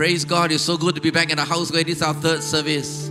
[0.00, 0.50] Praise God.
[0.50, 3.10] It's so good to be back in the house where this is our third service.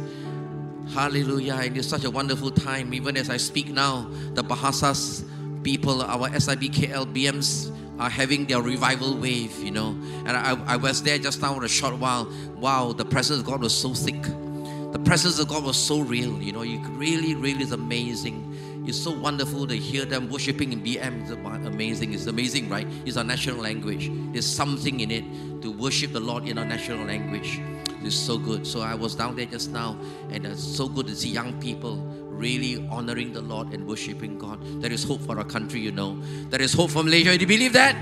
[0.92, 1.60] Hallelujah.
[1.62, 2.96] And it's such a wonderful time.
[2.96, 5.24] Even as I speak now, the Bahasas
[5.62, 9.90] people, our SIBKL BMs, are having their revival wave, you know.
[10.26, 12.28] And I, I was there just now for a short while.
[12.56, 14.24] Wow, the presence of God was so thick.
[14.24, 16.64] The presence of God was so real, you know.
[16.64, 18.58] You really, really is amazing.
[18.90, 21.22] It's so wonderful to hear them worshiping in BM.
[21.22, 21.30] It's
[21.68, 22.16] amazing.
[22.16, 22.88] It's amazing, right?
[23.06, 24.10] It's our national language.
[24.34, 27.62] There's something in it to worship the Lord in our national language.
[28.02, 28.66] It's so good.
[28.66, 29.96] So I was down there just now,
[30.32, 34.58] and it's so good to see young people really honoring the Lord and worshiping God.
[34.82, 36.20] There is hope for our country, you know.
[36.50, 37.38] There is hope for Malaysia.
[37.38, 37.94] Do you believe that?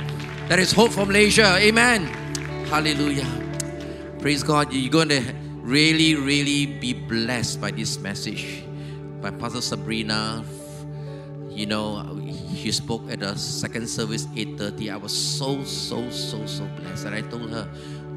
[0.48, 1.58] There is hope for Malaysia.
[1.60, 2.06] Amen.
[2.72, 3.28] Hallelujah.
[4.22, 4.72] Praise God.
[4.72, 8.64] You're going to really, really be blessed by this message
[9.22, 10.46] by Pastor Sabrina.
[11.58, 12.06] You know,
[12.54, 14.94] she spoke at the second service, 8.30.
[14.94, 17.06] I was so, so, so, so blessed.
[17.06, 17.68] And I told her,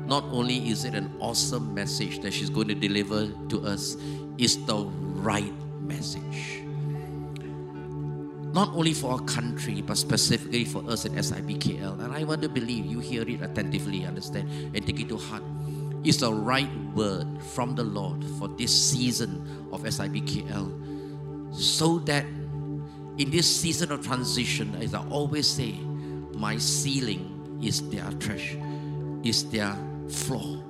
[0.05, 3.97] not only is it an awesome message that she's going to deliver to us,
[4.37, 4.85] it's the
[5.25, 6.65] right message.
[8.53, 12.05] Not only for our country, but specifically for us at SIBKL.
[12.05, 15.45] And I want to believe you hear it attentively, understand, and take it to heart.
[16.05, 21.55] It's the right word from the Lord for this season of SIBKL.
[21.55, 22.27] So that
[23.21, 25.73] in this season of transition, as I always say,
[26.33, 28.57] my ceiling is their trash,
[29.23, 29.77] is their
[30.09, 30.65] floor.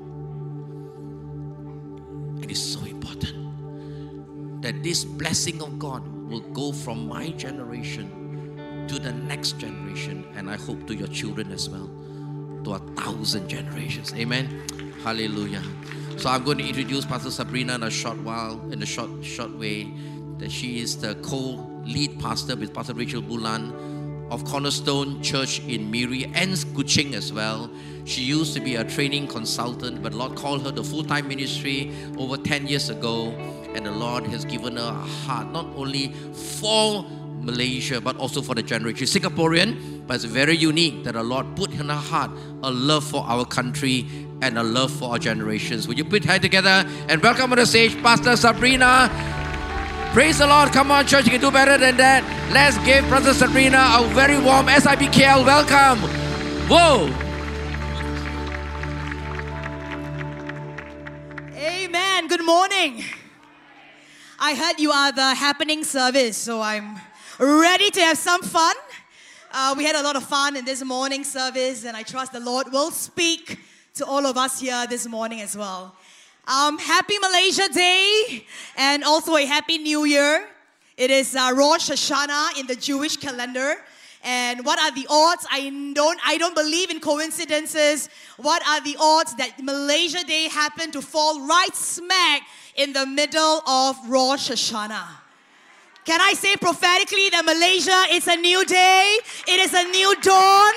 [2.42, 8.98] It is so important that this blessing of God will go from my generation to
[8.98, 11.88] the next generation, and I hope to your children as well,
[12.64, 14.12] to a thousand generations.
[14.14, 14.66] Amen.
[15.04, 15.62] Hallelujah.
[16.16, 19.56] So I'm going to introduce Pastor Sabrina in a short while, in a short, short
[19.56, 19.88] way.
[20.38, 21.14] That she is the
[21.84, 27.70] co-lead pastor with Pastor Rachel Bulan of Cornerstone Church in Miri and Kuching as well.
[28.04, 31.92] She used to be a training consultant, but the Lord called her to full-time ministry
[32.16, 33.30] over 10 years ago
[33.74, 36.12] and the Lord has given her a heart not only
[36.58, 37.04] for
[37.40, 39.06] Malaysia but also for the generation.
[39.06, 42.30] Singaporean, but it's very unique that the Lord put in her heart
[42.62, 44.06] a love for our country
[44.42, 45.88] and a love for our generations.
[45.88, 49.49] Would you put her together and welcome on the stage Pastor Sabrina?
[50.12, 50.72] Praise the Lord.
[50.72, 52.24] Come on, church, you can do better than that.
[52.52, 56.00] Let's give Pastor Sabrina a very warm SIBKL welcome.
[56.68, 57.06] Whoa.
[61.54, 62.26] Amen.
[62.26, 63.04] Good morning.
[64.40, 66.96] I heard you are the happening service, so I'm
[67.38, 68.74] ready to have some fun.
[69.52, 72.40] Uh, we had a lot of fun in this morning service, and I trust the
[72.40, 73.60] Lord will speak
[73.94, 75.94] to all of us here this morning as well.
[76.50, 78.44] Um, happy Malaysia Day,
[78.76, 80.48] and also a Happy New Year.
[80.96, 83.76] It is uh, Rosh Hashanah in the Jewish calendar.
[84.24, 85.46] And what are the odds?
[85.48, 88.08] I don't, I don't believe in coincidences.
[88.36, 92.42] What are the odds that Malaysia Day happened to fall right smack
[92.74, 95.06] in the middle of Rosh Hashanah.
[96.04, 99.18] Can I say prophetically that Malaysia is a new day?
[99.46, 100.72] It is a new dawn.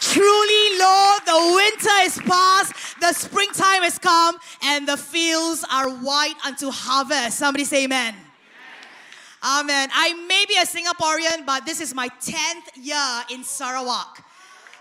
[0.00, 6.34] Truly, Lord, the winter is past, the springtime has come, and the fields are white
[6.44, 7.38] unto harvest.
[7.38, 8.14] Somebody say amen.
[9.42, 9.88] Amen.
[9.92, 14.24] I may be a Singaporean, but this is my 10th year in Sarawak.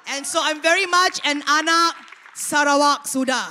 [0.08, 1.96] And so I'm very much an anak
[2.34, 3.48] Sarawak Suda.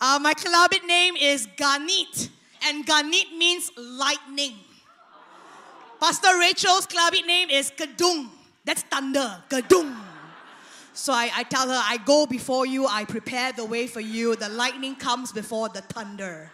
[0.00, 2.30] Uh, my Kelabit name is Ganit,
[2.64, 4.54] and Ganit means lightning.
[6.00, 8.37] Pastor Rachel's Kelabit name is Kadung.
[8.68, 9.42] That's thunder.
[9.48, 9.96] Kadung.
[10.92, 14.36] So I, I tell her, I go before you, I prepare the way for you.
[14.36, 16.50] The lightning comes before the thunder.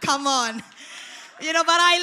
[0.00, 0.62] Come on.
[1.38, 1.98] You know, but I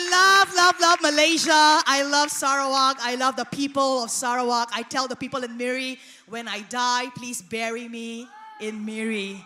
[0.46, 1.50] love, love, love Malaysia.
[1.50, 2.98] I love Sarawak.
[3.02, 4.70] I love the people of Sarawak.
[4.72, 8.28] I tell the people in Miri, when I die, please bury me
[8.62, 9.44] in Miri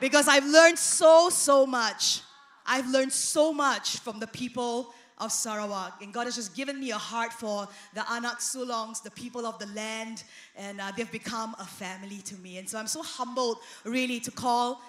[0.00, 2.22] because I've learned so, so much.
[2.64, 6.02] I've learned so much from the people of Sarawak.
[6.02, 9.58] And God has just given me a heart for the Anak Sulongs, the people of
[9.58, 10.24] the land,
[10.56, 12.58] and uh, they've become a family to me.
[12.58, 14.80] And so I'm so humbled, really, to call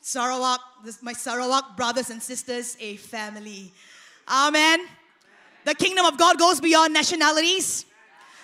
[0.00, 3.72] Sarawak, this, my Sarawak brothers and sisters, a family.
[4.28, 4.80] Amen.
[5.64, 7.84] The kingdom of God goes beyond nationalities.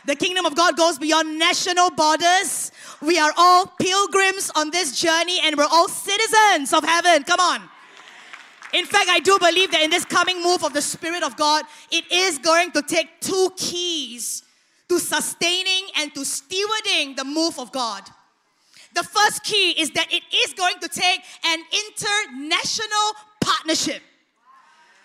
[0.06, 2.70] The kingdom of God goes beyond national borders.
[3.00, 7.22] We are all pilgrims on this journey and we're all citizens of heaven.
[7.24, 7.62] Come on.
[8.74, 11.64] In fact, I do believe that in this coming move of the Spirit of God,
[11.92, 14.42] it is going to take two keys
[14.88, 18.02] to sustaining and to stewarding the move of God.
[18.94, 23.08] The first key is that it is going to take an international
[23.40, 24.02] partnership.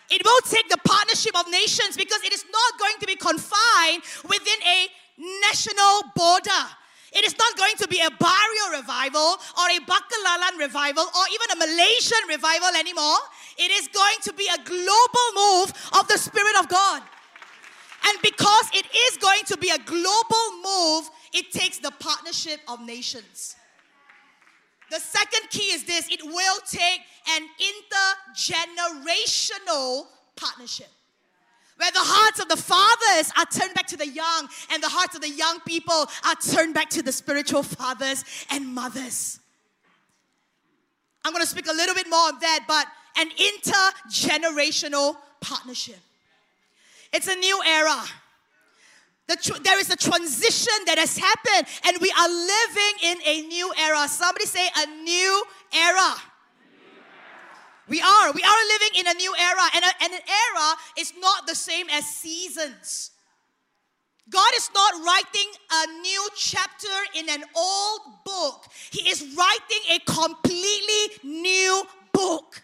[0.09, 4.01] It will take the partnership of nations because it is not going to be confined
[4.23, 4.87] within a
[5.47, 6.65] national border.
[7.13, 11.51] It is not going to be a Bario revival or a Ba'kelalan revival or even
[11.53, 13.17] a Malaysian revival anymore.
[13.57, 17.01] It is going to be a global move of the Spirit of God.
[18.07, 22.81] And because it is going to be a global move, it takes the partnership of
[22.81, 23.55] nations.
[24.89, 27.47] The second key is this it will take an
[28.41, 30.89] intergenerational partnership
[31.79, 35.15] where the hearts of the fathers are turned back to the young, and the hearts
[35.15, 39.39] of the young people are turned back to the spiritual fathers and mothers.
[41.23, 42.85] I'm going to speak a little bit more of that, but
[43.17, 45.99] an intergenerational partnership.
[47.13, 48.03] It's a new era.
[49.29, 53.47] The tr- there is a transition that has happened, and we are living in a
[53.47, 54.05] new era.
[54.09, 56.13] Somebody say, a new era.
[57.89, 58.31] We are.
[58.31, 61.55] We are living in a new era, and, a, and an era is not the
[61.55, 63.11] same as seasons.
[64.29, 69.99] God is not writing a new chapter in an old book, He is writing a
[69.99, 71.83] completely new
[72.13, 72.61] book.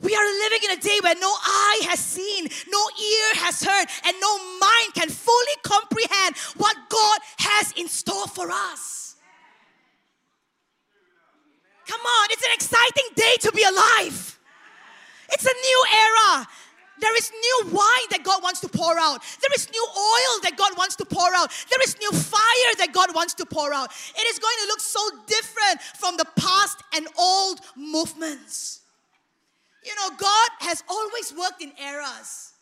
[0.00, 3.86] We are living in a day where no eye has seen, no ear has heard,
[4.06, 9.03] and no mind can fully comprehend what God has in store for us.
[11.86, 14.38] Come on, it's an exciting day to be alive.
[15.30, 16.46] It's a new era.
[17.00, 19.20] There is new wine that God wants to pour out.
[19.40, 21.50] There is new oil that God wants to pour out.
[21.68, 23.90] There is new fire that God wants to pour out.
[24.16, 28.80] It is going to look so different from the past and old movements.
[29.84, 32.53] You know, God has always worked in eras.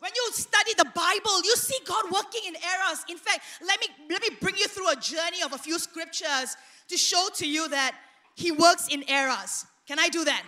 [0.00, 3.04] When you study the Bible, you see God working in eras.
[3.08, 6.56] In fact, let me let me bring you through a journey of a few scriptures
[6.88, 7.94] to show to you that
[8.34, 9.66] He works in eras.
[9.86, 10.42] Can I do that?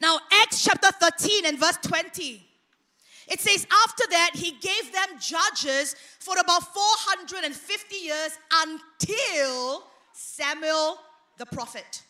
[0.00, 2.42] Now, Acts chapter 13 and verse 20.
[3.28, 10.98] It says, after that, he gave them judges for about 450 years until Samuel
[11.38, 12.02] the prophet.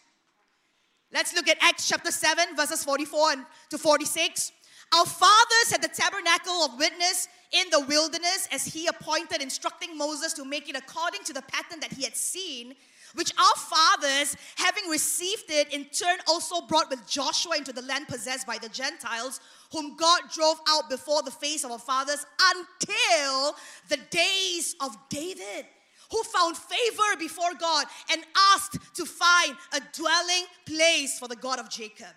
[1.13, 3.37] Let's look at Acts chapter 7, verses 44
[3.71, 4.53] to 46.
[4.95, 10.33] Our fathers had the tabernacle of witness in the wilderness as he appointed, instructing Moses
[10.35, 12.75] to make it according to the pattern that he had seen
[13.17, 18.09] which our fathers, having received it, in turn also brought with Joshua into the land
[18.09, 19.41] possessed by the Gentiles,
[19.73, 23.57] whom God drove out before the face of our fathers until
[23.89, 25.67] the days of David,
[26.11, 28.23] who found favor before God and
[28.55, 32.15] asked to find a dwelling place for the God of Jacob.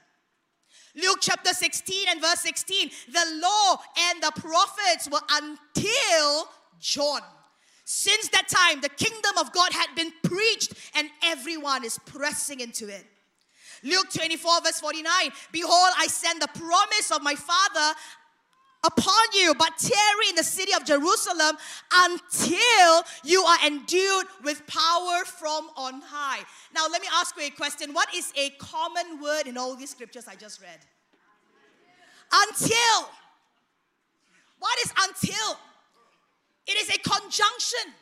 [1.01, 3.77] Luke chapter 16 and verse 16 the law
[4.09, 6.47] and the prophets were until
[6.79, 7.21] John.
[7.91, 12.87] Since that time, the kingdom of God had been preached, and everyone is pressing into
[12.87, 13.03] it.
[13.83, 15.11] Luke 24, verse 49
[15.51, 17.97] Behold, I send the promise of my Father
[18.85, 21.57] upon you, but tarry in the city of Jerusalem
[21.93, 26.43] until you are endued with power from on high.
[26.73, 27.93] Now, let me ask you a question.
[27.93, 30.79] What is a common word in all these scriptures I just read?
[32.31, 33.09] Until.
[34.59, 35.57] What is until?
[36.67, 37.93] It is a conjunction.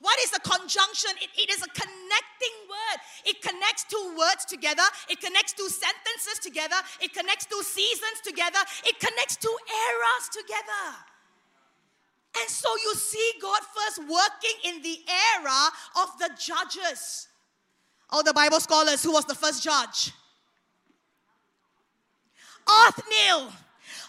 [0.00, 1.10] What is a conjunction?
[1.20, 2.98] It, it is a connecting word.
[3.26, 4.86] It connects two words together.
[5.10, 6.76] It connects two sentences together.
[7.00, 8.60] It connects two seasons together.
[8.86, 10.86] It connects two eras together.
[12.40, 14.98] And so you see God first working in the
[15.34, 15.70] era
[16.02, 17.28] of the judges.
[18.10, 20.12] All the Bible scholars, who was the first judge?
[22.66, 23.52] Othniel.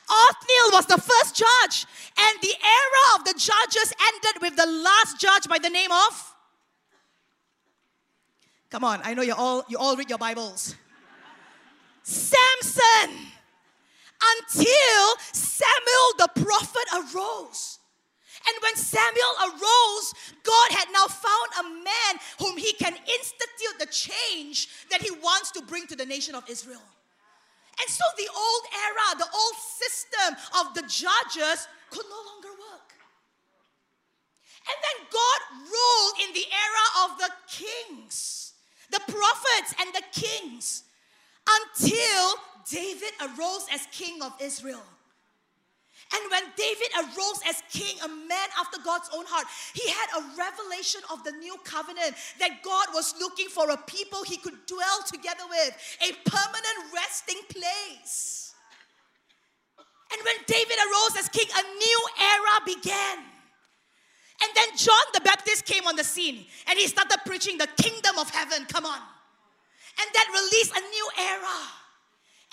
[0.09, 1.85] Othniel was the first judge,
[2.17, 6.35] and the era of the judges ended with the last judge by the name of.
[8.69, 10.75] Come on, I know you all you all read your Bibles.
[12.03, 13.27] Samson.
[14.21, 17.79] Until Samuel the prophet arose.
[18.47, 20.13] And when Samuel arose,
[20.43, 25.51] God had now found a man whom he can institute the change that he wants
[25.51, 26.81] to bring to the nation of Israel.
[27.81, 32.93] And so the old era, the old system of the judges could no longer work.
[34.67, 38.53] And then God ruled in the era of the kings,
[38.91, 40.83] the prophets and the kings,
[41.47, 42.35] until
[42.69, 44.83] David arose as king of Israel.
[46.11, 50.21] And when David arose as king, a man after God's own heart, he had a
[50.37, 55.03] revelation of the new covenant that God was looking for a people he could dwell
[55.05, 58.53] together with, a permanent resting place.
[60.11, 63.17] And when David arose as king, a new era began.
[64.41, 68.17] And then John the Baptist came on the scene and he started preaching the kingdom
[68.17, 68.65] of heaven.
[68.65, 68.97] Come on.
[68.97, 71.78] And that released a new era.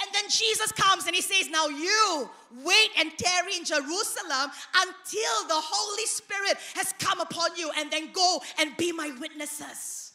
[0.03, 2.29] And then Jesus comes and he says, Now you
[2.65, 8.13] wait and tarry in Jerusalem until the Holy Spirit has come upon you, and then
[8.13, 10.13] go and be my witnesses.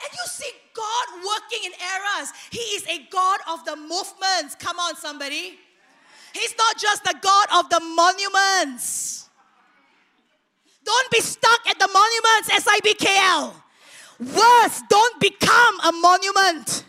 [0.00, 2.32] And you see God working in eras.
[2.50, 4.54] He is a God of the movements.
[4.58, 5.58] Come on, somebody.
[6.34, 9.28] He's not just the God of the monuments.
[10.84, 13.54] Don't be stuck at the monuments, SIBKL.
[14.20, 16.84] Worse, don't become a monument.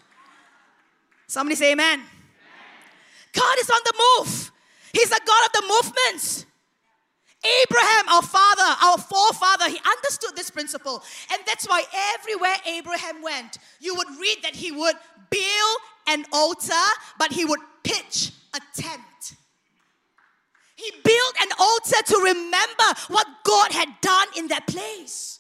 [1.29, 2.01] Somebody say amen.
[3.33, 4.51] God is on the move.
[4.91, 6.47] He's the God of the movements.
[7.45, 11.03] Abraham, our father, our forefather, he understood this principle.
[11.31, 11.83] And that's why
[12.15, 14.95] everywhere Abraham went, you would read that he would
[15.29, 16.73] build an altar,
[17.19, 19.35] but he would pitch a tent.
[20.75, 25.39] He built an altar to remember what God had done in that place.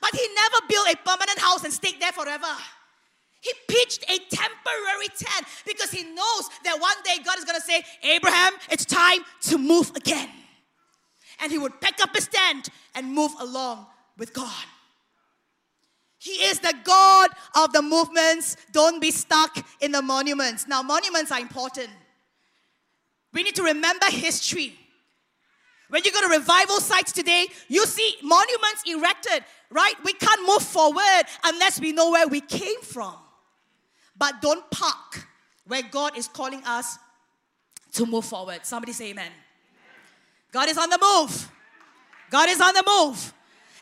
[0.00, 2.48] But he never built a permanent house and stayed there forever.
[3.40, 7.62] He pitched a temporary tent because he knows that one day God is going to
[7.62, 10.28] say, Abraham, it's time to move again.
[11.40, 14.64] And he would pick up his tent and move along with God.
[16.18, 18.56] He is the God of the movements.
[18.72, 20.66] Don't be stuck in the monuments.
[20.66, 21.90] Now, monuments are important.
[23.32, 24.74] We need to remember history.
[25.90, 29.94] When you go to revival sites today, you see monuments erected, right?
[30.04, 33.14] We can't move forward unless we know where we came from
[34.18, 35.26] but don't park
[35.66, 36.98] where God is calling us
[37.92, 38.60] to move forward.
[38.64, 39.30] Somebody say amen.
[40.52, 41.50] God is on the move.
[42.30, 43.32] God is on the move.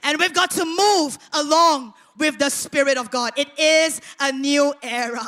[0.02, 3.33] And we've got to move along with the Spirit of God.
[3.37, 5.26] It is a new era.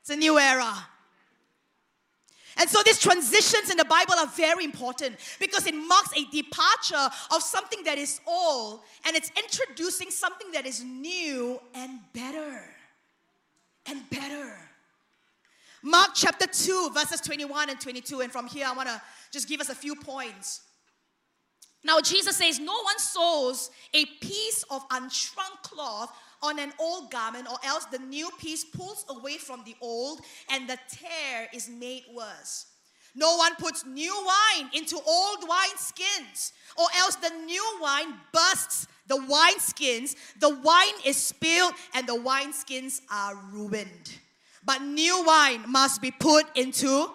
[0.00, 0.72] It's a new era.
[2.56, 7.08] And so these transitions in the Bible are very important because it marks a departure
[7.34, 12.62] of something that is old and it's introducing something that is new and better
[13.86, 14.56] and better.
[15.82, 18.20] Mark chapter 2, verses 21 and 22.
[18.20, 19.00] And from here, I want to
[19.32, 20.62] just give us a few points.
[21.82, 27.46] Now, Jesus says, No one sews a piece of unshrunk cloth on an old garment,
[27.50, 30.20] or else the new piece pulls away from the old,
[30.50, 32.66] and the tear is made worse.
[33.14, 38.86] No one puts new wine into old wine skins, or else the new wine bursts
[39.10, 44.18] the wineskins, the wine is spilled and the wineskins are ruined.
[44.64, 47.10] But new wine must be put into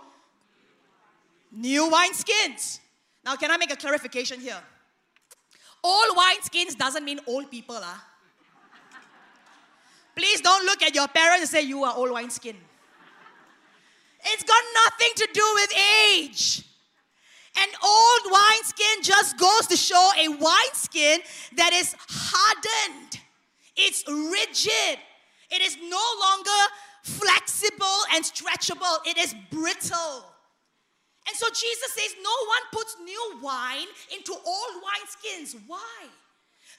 [1.52, 2.80] new wineskins.
[3.24, 4.62] Now, can I make a clarification here?
[5.84, 7.80] Old wineskins doesn't mean old people.
[7.80, 8.06] Ah.
[10.16, 12.58] Please don't look at your parents and say you are old wineskin.
[14.28, 15.74] It's got nothing to do with
[16.12, 16.64] age.
[17.58, 21.20] An old wineskin just goes to show a wineskin
[21.56, 23.20] that is hardened,
[23.78, 25.00] it's rigid,
[25.52, 26.62] it is no longer
[27.04, 30.26] flexible and stretchable, it is brittle.
[31.28, 35.56] And so Jesus says, No one puts new wine into old wineskins.
[35.66, 36.08] Why?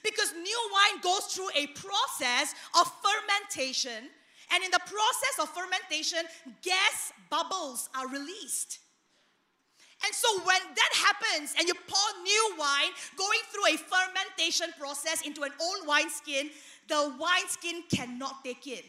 [0.03, 4.09] Because new wine goes through a process of fermentation,
[4.53, 6.19] and in the process of fermentation,
[6.61, 8.79] gas bubbles are released.
[10.05, 15.25] And so when that happens and you pour new wine going through a fermentation process
[15.25, 16.49] into an old wineskin,
[16.87, 18.85] the wineskin cannot take it.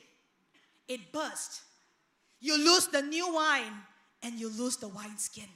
[0.87, 1.62] It bursts.
[2.41, 3.73] You lose the new wine
[4.23, 5.49] and you lose the wineskin.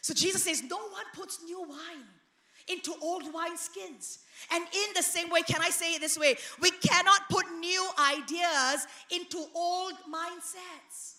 [0.00, 2.06] So Jesus says, No one puts new wine
[2.68, 4.18] into old wineskins.
[4.52, 6.36] And in the same way, can I say it this way?
[6.60, 11.14] We cannot put new ideas into old mindsets.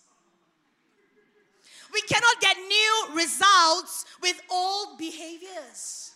[1.94, 6.10] We cannot get new results with old behaviors.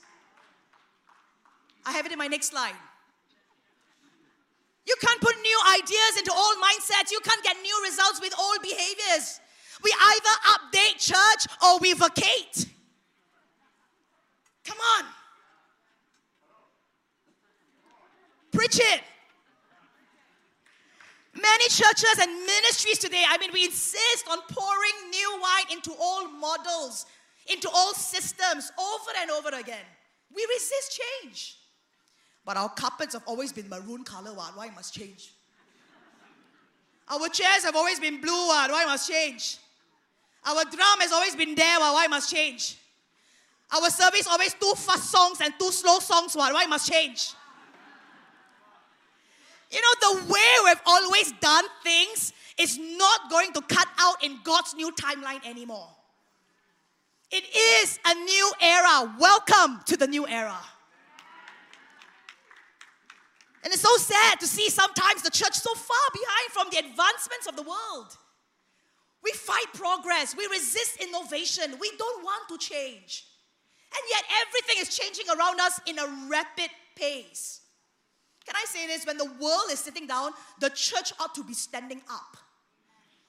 [1.87, 2.75] I have it in my next slide.
[4.87, 7.12] You can't put new ideas into old mindsets.
[7.12, 9.40] You can't get new results with old behaviors.
[9.82, 12.66] We either update church or we vacate.
[14.64, 15.04] Come on.
[18.50, 19.02] Preach it.
[21.40, 26.33] Many churches and ministries today, I mean, we insist on pouring new wine into old
[26.40, 27.07] models,
[27.47, 29.85] into old systems over and over again.
[30.35, 31.57] We resist change.
[32.45, 35.33] But our carpets have always been maroon color, why must change?
[37.09, 39.59] Our chairs have always been blue, why must change?
[40.45, 42.78] Our drum has always been there, why must change?
[43.71, 47.33] Our service always two fast songs and two slow songs, why must change?
[49.70, 54.38] You know, the way we've always done things is not going to cut out in
[54.42, 55.88] God's new timeline anymore.
[57.30, 59.14] It is a new era.
[59.20, 60.56] Welcome to the new era.
[63.62, 67.46] And it's so sad to see sometimes the church so far behind from the advancements
[67.46, 68.16] of the world.
[69.22, 70.34] We fight progress.
[70.34, 71.75] We resist innovation.
[71.78, 73.26] We don't want to change.
[73.92, 77.57] And yet everything is changing around us in a rapid pace.
[78.49, 79.05] Can I say this?
[79.05, 82.38] When the world is sitting down, the church ought to be standing up.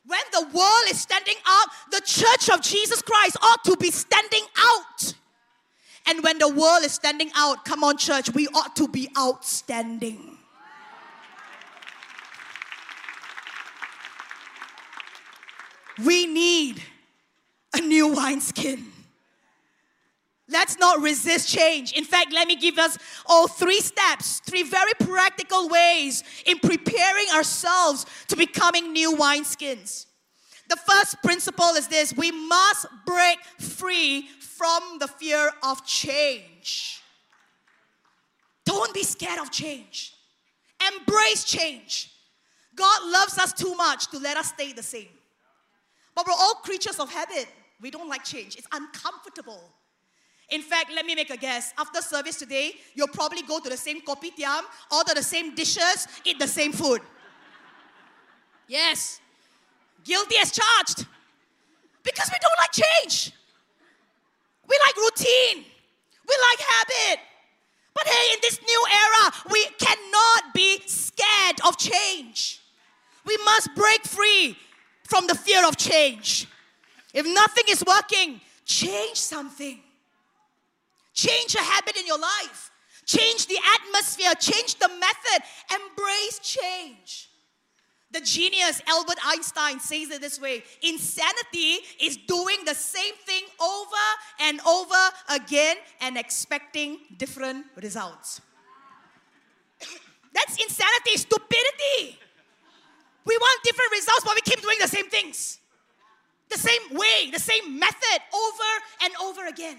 [0.06, 4.46] When the world is standing up, the church of Jesus Christ ought to be standing
[4.58, 5.14] out.
[6.08, 10.38] And when the world is standing out, come on, church, we ought to be outstanding.
[16.06, 16.82] We need
[17.74, 18.86] a new wineskin.
[20.52, 21.94] Let's not resist change.
[21.94, 27.28] In fact, let me give us all three steps, three very practical ways in preparing
[27.36, 30.08] ourselves to becoming new wineskins.
[30.68, 37.02] The first principle is this we must break free from the fear of change.
[38.66, 40.14] Don't be scared of change,
[40.94, 42.12] embrace change.
[42.76, 45.10] God loves us too much to let us stay the same.
[46.16, 47.48] But we're all creatures of habit.
[47.82, 49.62] We don't like change, it's uncomfortable.
[50.50, 51.74] In fact, let me make a guess.
[51.78, 56.40] After service today, you'll probably go to the same kopitiam, order the same dishes, eat
[56.40, 57.02] the same food.
[58.68, 59.20] Yes.
[60.04, 61.06] Guilty as charged.
[62.04, 63.32] Because we don't like change.
[64.68, 65.66] We like routine.
[66.28, 67.20] We like habit.
[67.94, 72.62] But hey, in this new era, we cannot be scared of change.
[73.26, 74.58] We must break free
[75.04, 76.48] from the fear of change.
[77.14, 79.80] If nothing is working, change something.
[81.20, 82.72] Change a habit in your life.
[83.06, 84.32] Change the atmosphere.
[84.40, 85.44] Change the method.
[85.70, 87.30] Embrace change.
[88.12, 94.06] The genius Albert Einstein says it this way insanity is doing the same thing over
[94.40, 98.40] and over again and expecting different results.
[100.34, 102.18] That's insanity, stupidity.
[103.26, 105.60] We want different results, but we keep doing the same things.
[106.50, 108.72] The same way, the same method over
[109.04, 109.78] and over again.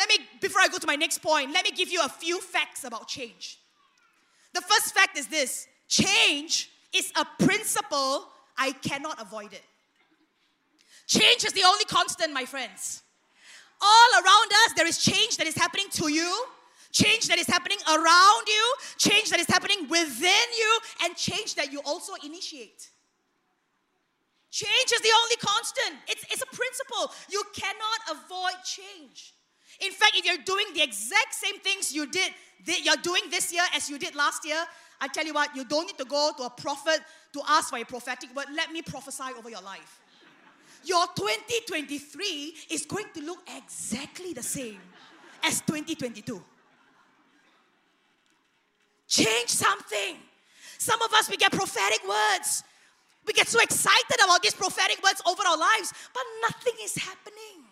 [0.00, 2.40] Let me, before I go to my next point, let me give you a few
[2.40, 3.58] facts about change.
[4.54, 8.26] The first fact is this change is a principle,
[8.56, 9.62] I cannot avoid it.
[11.06, 13.02] Change is the only constant, my friends.
[13.78, 16.46] All around us, there is change that is happening to you,
[16.92, 21.70] change that is happening around you, change that is happening within you, and change that
[21.70, 22.88] you also initiate.
[24.50, 25.94] Change is the only constant.
[26.08, 27.12] It's, it's a principle.
[27.28, 29.34] You cannot avoid change.
[29.80, 32.32] In fact, if you're doing the exact same things you did,
[32.82, 34.62] you're doing this year as you did last year,
[35.00, 37.00] I tell you what, you don't need to go to a prophet
[37.32, 38.46] to ask for a prophetic word.
[38.54, 40.00] Let me prophesy over your life.
[40.84, 44.80] Your 2023 is going to look exactly the same
[45.42, 46.42] as 2022.
[49.08, 50.16] Change something.
[50.78, 52.62] Some of us, we get prophetic words.
[53.26, 57.64] We get so excited about these prophetic words over our lives, but nothing is happening.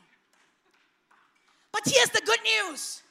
[1.72, 3.02] But here's the good news.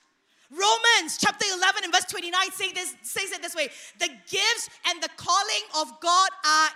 [0.49, 5.01] Romans chapter 11 and verse 29 say this, says it this way The gifts and
[5.01, 6.69] the calling of God are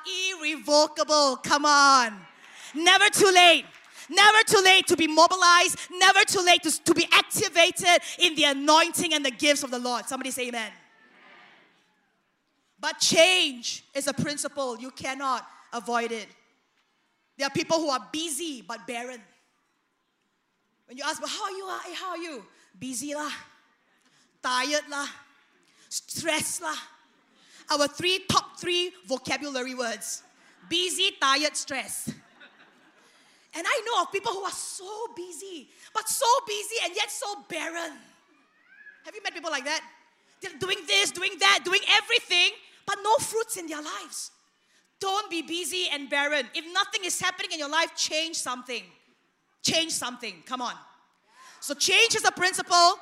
[0.44, 1.38] irrevocable.
[1.38, 2.20] Come on.
[2.76, 3.66] Never too late.
[4.10, 5.78] Never too late to be mobilized.
[5.90, 9.80] Never too late to, to be activated in the anointing and the gifts of the
[9.80, 10.06] Lord.
[10.06, 10.64] Somebody say amen.
[10.64, 10.74] amen.
[12.78, 14.78] But change is a principle.
[14.78, 16.28] You cannot avoid it.
[17.38, 19.22] There are people who are busy but barren.
[20.92, 21.68] When you ask, well, how are you?
[21.86, 22.44] Hey, how are you?
[22.78, 23.32] Busy lah,
[24.44, 25.08] tired lah,
[25.88, 26.76] stressed lah.
[27.72, 30.22] Our three top three vocabulary words:
[30.68, 32.12] busy, tired, stress.
[33.56, 37.40] And I know of people who are so busy, but so busy and yet so
[37.48, 37.96] barren.
[39.06, 39.80] Have you met people like that?
[40.42, 42.52] They're doing this, doing that, doing everything,
[42.86, 44.32] but no fruits in their lives.
[45.00, 46.50] Don't be busy and barren.
[46.54, 48.84] If nothing is happening in your life, change something.
[49.62, 50.44] Change something.
[50.46, 50.74] Come on.
[51.60, 52.98] So, change is a principle,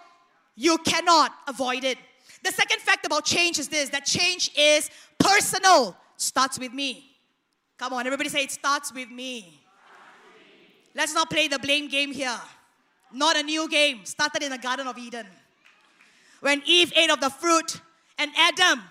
[0.56, 1.98] you cannot avoid it.
[2.44, 7.06] The second fact about change is this that change is personal, starts with me.
[7.78, 9.62] Come on, everybody say it starts with me.
[10.94, 12.40] Let's not play the blame game here.
[13.14, 15.26] Not a new game, started in the Garden of Eden.
[16.42, 17.82] When Eve ate of the fruit,
[18.20, 18.84] and Adam,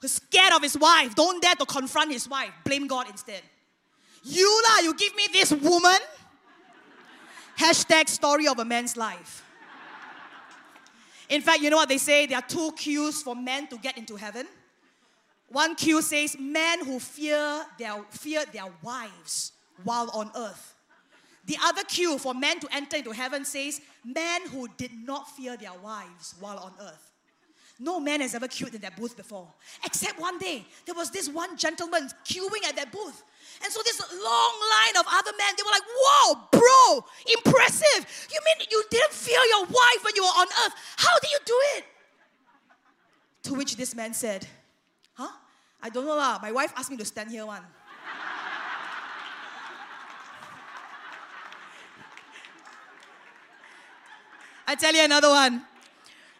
[0.00, 3.40] who's scared of his wife, don't dare to confront his wife, blame God instead.
[4.24, 5.98] You lah, you give me this woman
[7.58, 9.44] Hashtag story of a man's life.
[11.28, 12.26] In fact, you know what they say?
[12.26, 14.46] There are two queues for men to get into heaven.
[15.48, 19.52] One queue says men who fear their, fear their wives
[19.84, 20.74] while on earth.
[21.44, 25.56] The other queue for men to enter into heaven says men who did not fear
[25.56, 27.11] their wives while on earth.
[27.82, 29.48] No man has ever queued in that booth before.
[29.84, 33.24] Except one day, there was this one gentleman queuing at that booth.
[33.60, 37.04] And so this long line of other men, they were like, whoa, bro,
[37.38, 38.06] impressive.
[38.32, 40.74] You mean you didn't fear your wife when you were on earth?
[40.96, 41.84] How did you do it?
[43.48, 44.46] To which this man said,
[45.14, 45.32] huh?
[45.82, 46.38] I don't know lah.
[46.40, 47.62] My wife asked me to stand here one.
[54.68, 55.64] I tell you another one.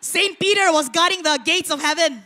[0.02, 2.22] Saint Peter was guarding the gates of heaven.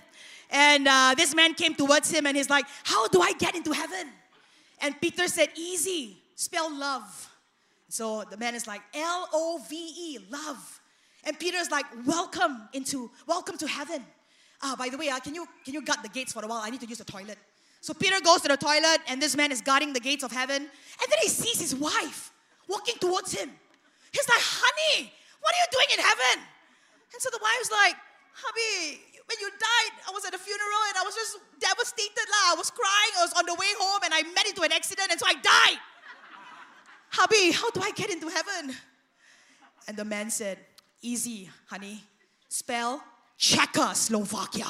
[0.51, 3.73] And uh, this man came towards him and he's like, How do I get into
[3.73, 4.09] heaven?
[4.81, 7.31] And Peter said, Easy, spell love.
[7.89, 10.81] So the man is like, L O V E, love.
[11.25, 14.03] And Peter's like, Welcome into, welcome to heaven.
[14.62, 16.62] Ah, by the way, uh, can, you, can you guard the gates for a while?
[16.65, 17.37] I need to use the toilet.
[17.83, 20.57] So Peter goes to the toilet and this man is guarding the gates of heaven.
[20.57, 22.33] And then he sees his wife
[22.69, 23.51] walking towards him.
[24.12, 26.47] He's like, Honey, what are you doing in heaven?
[27.12, 27.97] And so the wife's like,
[28.33, 32.27] hubby, when you died, I was at a funeral and I was just devastated.
[32.31, 32.53] La.
[32.53, 33.12] I was crying.
[33.19, 35.35] I was on the way home and I met into an accident and so I
[35.35, 35.81] died.
[37.11, 38.75] hubby, how do I get into heaven?
[39.88, 40.59] And the man said,
[41.03, 42.03] easy, honey.
[42.49, 43.03] Spell
[43.37, 44.66] Czechoslovakia.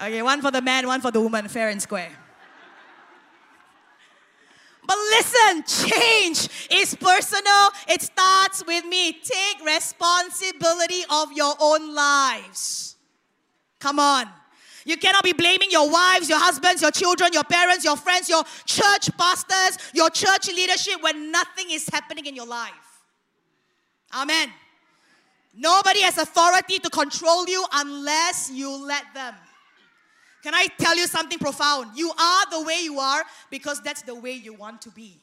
[0.00, 2.10] okay, one for the man, one for the woman, fair and square.
[4.92, 7.70] But listen, change is personal.
[7.88, 9.12] It starts with me.
[9.12, 12.96] Take responsibility of your own lives.
[13.80, 14.26] Come on.
[14.84, 18.42] You cannot be blaming your wives, your husbands, your children, your parents, your friends, your
[18.66, 22.72] church pastors, your church leadership when nothing is happening in your life.
[24.14, 24.50] Amen.
[25.54, 29.34] Nobody has authority to control you unless you let them.
[30.42, 31.96] Can I tell you something profound?
[31.96, 35.20] You are the way you are because that's the way you want to be.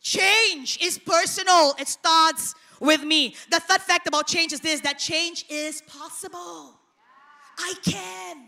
[0.00, 3.34] Change is personal, it starts with me.
[3.50, 6.74] The third fact about change is this that change is possible.
[7.58, 8.44] I can.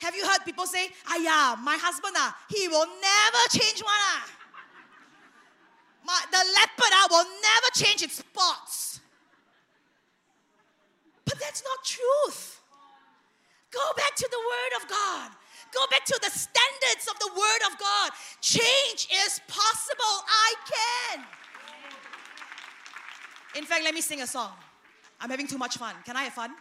[0.00, 3.92] Have you heard people say, ah, my husband, ah, he will never change one.
[3.94, 4.30] Ah.
[6.04, 9.00] My, the leopard ah, will never change its spots.
[11.24, 12.61] But that's not truth.
[13.72, 15.30] Go back to the Word of God.
[15.72, 18.10] Go back to the standards of the Word of God.
[18.40, 20.24] Change is possible.
[20.28, 21.24] I can.
[23.56, 24.52] In fact, let me sing a song.
[25.20, 25.94] I'm having too much fun.
[26.04, 26.52] Can I have fun?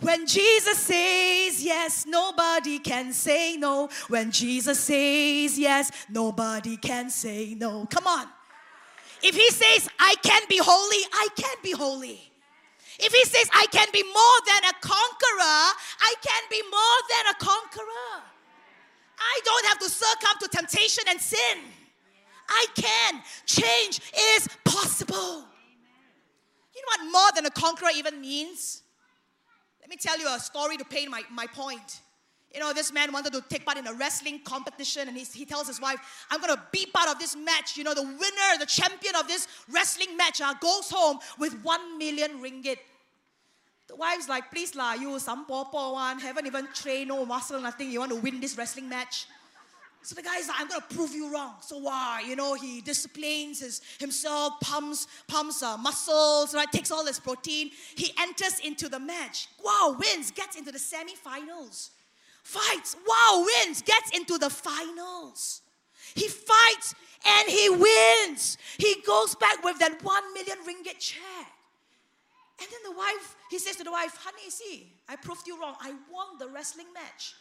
[0.00, 3.88] When Jesus says yes, nobody can say no.
[4.06, 7.86] When Jesus says yes, nobody can say no.
[7.90, 8.26] Come on.
[9.22, 12.27] If he says, I can be holy, I can be holy.
[12.98, 15.64] If he says, I can be more than a conqueror,
[16.00, 18.22] I can be more than a conqueror.
[19.18, 21.58] I don't have to succumb to temptation and sin.
[22.48, 23.22] I can.
[23.46, 24.00] Change
[24.36, 25.44] is possible.
[26.74, 28.82] You know what more than a conqueror even means?
[29.80, 32.00] Let me tell you a story to paint my, my point.
[32.52, 35.44] You know, this man wanted to take part in a wrestling competition, and he, he
[35.44, 35.98] tells his wife,
[36.30, 37.76] I'm gonna be part of this match.
[37.76, 41.98] You know, the winner, the champion of this wrestling match, uh, goes home with one
[41.98, 42.78] million ringgit.
[43.88, 47.60] The wife's like, please lah, you some poor poor one, haven't even trained, no muscle,
[47.60, 47.90] nothing.
[47.90, 49.26] You want to win this wrestling match?
[50.02, 51.56] So the guy's like, I'm gonna prove you wrong.
[51.60, 52.24] So why?
[52.26, 56.70] You know, he disciplines his, himself, pumps, pumps uh, muscles, right?
[56.72, 57.70] Takes all his protein.
[57.94, 59.48] He enters into the match.
[59.62, 61.90] Wow, wins, gets into the semi-finals
[62.48, 65.60] fights, wow, wins, gets into the finals.
[66.14, 66.94] He fights
[67.26, 68.56] and he wins.
[68.78, 71.52] He goes back with that one million ringgit check.
[72.60, 75.74] And then the wife, he says to the wife, honey, see, I proved you wrong.
[75.80, 77.34] I won the wrestling match.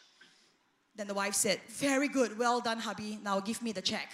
[0.96, 3.18] Then the wife said, very good, well done, hubby.
[3.24, 4.12] Now give me the check.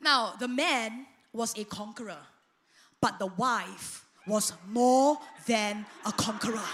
[0.00, 2.22] now, the man was a conqueror,
[3.00, 6.68] but the wife was more than a conqueror.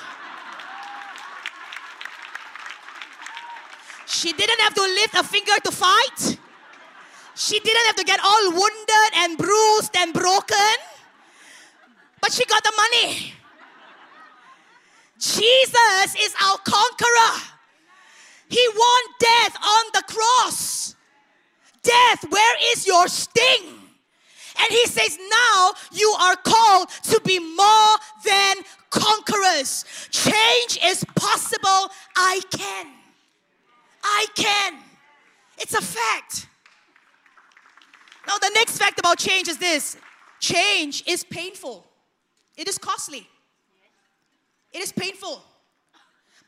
[4.23, 6.39] She didn't have to lift a finger to fight.
[7.35, 10.77] She didn't have to get all wounded and bruised and broken.
[12.21, 13.35] But she got the money.
[15.19, 17.35] Jesus is our conqueror.
[18.49, 20.95] He won death on the cross.
[21.83, 23.75] Death, where is your sting?
[24.61, 28.59] And he says, Now you are called to be more than
[28.91, 29.85] conquerors.
[30.13, 31.91] Change is possible.
[32.15, 33.02] I can.
[34.03, 34.79] I can.
[35.59, 36.49] It's a fact.
[38.27, 39.97] Now, the next fact about change is this
[40.41, 41.85] change is painful,
[42.57, 43.29] it is costly,
[44.73, 45.43] it is painful.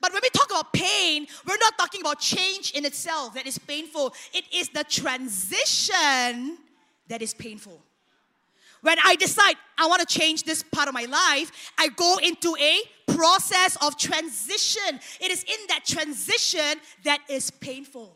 [0.00, 3.56] But when we talk about pain, we're not talking about change in itself that is
[3.56, 4.12] painful.
[4.34, 6.58] It is the transition
[7.08, 7.80] that is painful.
[8.84, 12.54] When I decide I want to change this part of my life, I go into
[12.60, 12.80] a
[13.14, 15.00] process of transition.
[15.20, 18.14] It is in that transition that is painful.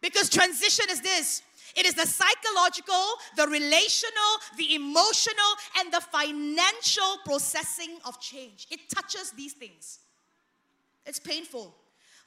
[0.00, 1.42] Because transition is this
[1.76, 3.04] it is the psychological,
[3.36, 8.68] the relational, the emotional, and the financial processing of change.
[8.70, 9.98] It touches these things.
[11.04, 11.74] It's painful,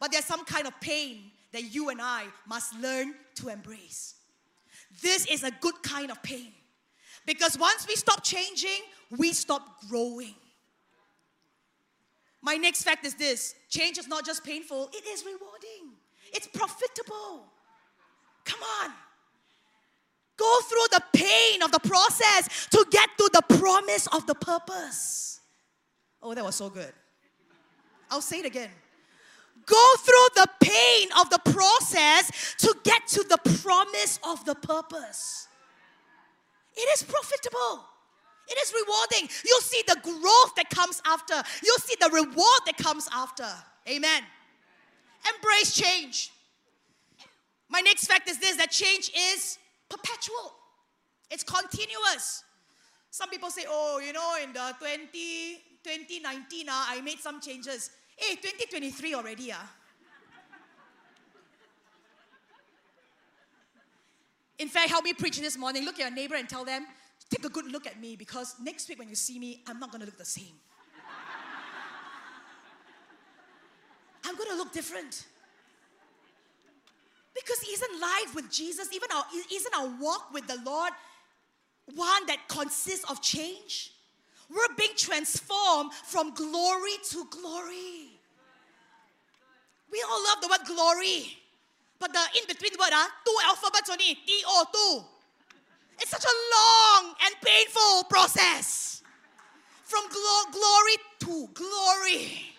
[0.01, 4.15] but there's some kind of pain that you and I must learn to embrace.
[5.01, 6.51] This is a good kind of pain
[7.25, 8.81] because once we stop changing,
[9.17, 10.35] we stop growing.
[12.41, 15.95] My next fact is this change is not just painful, it is rewarding,
[16.33, 17.45] it's profitable.
[18.43, 18.91] Come on.
[20.35, 25.39] Go through the pain of the process to get to the promise of the purpose.
[26.21, 26.91] Oh, that was so good.
[28.09, 28.69] I'll say it again.
[29.65, 35.47] Go through the pain of the process to get to the promise of the purpose.
[36.75, 37.85] It is profitable.
[38.47, 39.29] It is rewarding.
[39.45, 41.35] You'll see the growth that comes after.
[41.63, 43.47] You'll see the reward that comes after.
[43.87, 44.23] Amen.
[45.35, 46.31] Embrace change.
[47.69, 49.57] My next fact is this that change is
[49.89, 50.53] perpetual,
[51.31, 52.43] it's continuous.
[53.09, 57.91] Some people say, oh, you know, in the 20, 2019, uh, I made some changes.
[58.17, 59.51] Hey, 2023 already.
[59.51, 59.57] Uh.
[64.59, 65.85] In fact, help me preach this morning.
[65.85, 66.85] Look at your neighbor and tell them,
[67.29, 69.91] take a good look at me because next week when you see me, I'm not
[69.91, 70.53] going to look the same.
[74.25, 75.25] I'm going to look different.
[77.33, 80.91] Because isn't life with Jesus, even our, isn't our walk with the Lord
[81.95, 83.91] one that consists of change?
[84.49, 88.19] We're being transformed from glory to glory.
[89.91, 91.42] We all love the word glory.
[92.03, 95.05] But the in between word, uh, two alphabets only, T O 2.
[96.01, 99.03] It's such a long and painful process.
[99.85, 102.55] From glo- glory to glory.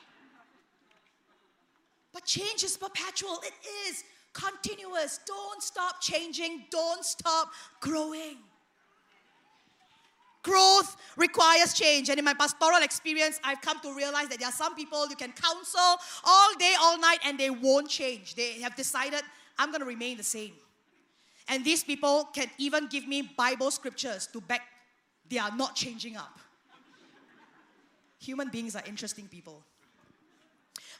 [2.15, 3.39] But change is perpetual.
[3.45, 3.53] It
[3.87, 5.21] is continuous.
[5.27, 6.65] Don't stop changing.
[6.71, 8.39] Don't stop growing.
[10.45, 12.11] Growth requires change.
[12.11, 15.17] And in my pastoral experience, I've come to realize that there are some people you
[15.17, 18.37] can counsel all day, all night, and they won't change.
[18.37, 19.23] They have decided,
[19.59, 20.53] I'm going to remain the same.
[21.49, 24.61] And these people can even give me Bible scriptures to back
[25.29, 26.39] they are not changing up.
[28.21, 29.63] Human beings are interesting people.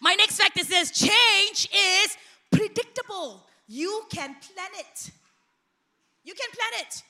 [0.01, 2.17] My next fact is this change is
[2.51, 3.47] predictable.
[3.69, 5.11] You can plan it.
[6.25, 7.03] You can plan it.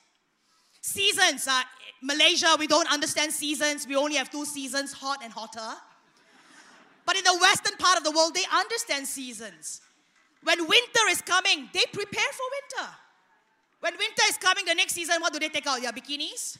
[0.84, 1.48] Seasons.
[1.48, 1.62] Uh,
[2.02, 3.88] Malaysia, we don't understand seasons.
[3.88, 5.80] We only have two seasons, hot and hotter.
[7.06, 9.80] But in the western part of the world, they understand seasons.
[10.42, 12.90] When winter is coming, they prepare for winter.
[13.80, 15.80] When winter is coming, the next season, what do they take out?
[15.80, 16.58] Their bikinis?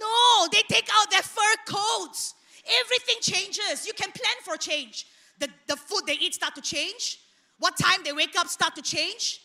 [0.00, 2.34] No, they take out their fur coats.
[2.80, 3.88] Everything changes.
[3.88, 5.04] You can plan for change.
[5.40, 7.18] The, the food they eat start to change.
[7.58, 9.40] What time they wake up start to change.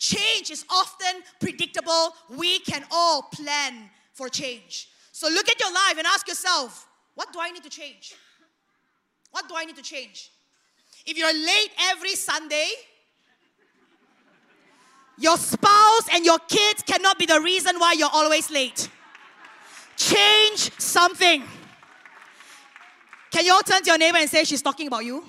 [0.00, 2.16] Change is often predictable.
[2.30, 4.88] We can all plan for change.
[5.12, 8.14] So look at your life and ask yourself, what do I need to change?
[9.30, 10.30] What do I need to change?
[11.04, 12.68] If you're late every Sunday,
[15.18, 18.88] your spouse and your kids cannot be the reason why you're always late.
[19.98, 21.44] Change something.
[23.30, 25.24] Can you all turn to your neighbor and say she's talking about you?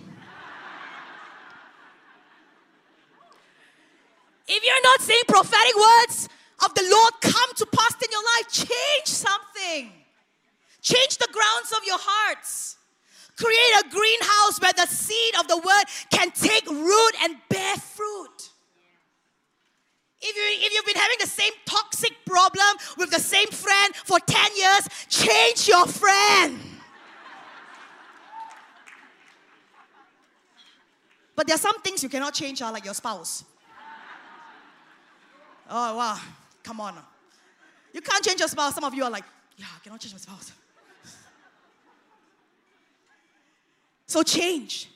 [4.53, 6.27] If you're not seeing prophetic words
[6.65, 9.91] of the Lord come to pass in your life, change something.
[10.81, 12.75] Change the grounds of your hearts.
[13.37, 18.49] Create a greenhouse where the seed of the word can take root and bear fruit.
[20.19, 24.19] If, you, if you've been having the same toxic problem with the same friend for
[24.19, 26.59] 10 years, change your friend.
[31.37, 33.45] But there are some things you cannot change, uh, like your spouse.
[35.71, 36.19] Oh, wow.
[36.63, 36.95] Come on.
[37.93, 38.75] You can't change your spouse.
[38.75, 39.23] Some of you are like,
[39.57, 40.51] yeah, I cannot change my spouse.
[44.05, 44.89] So change.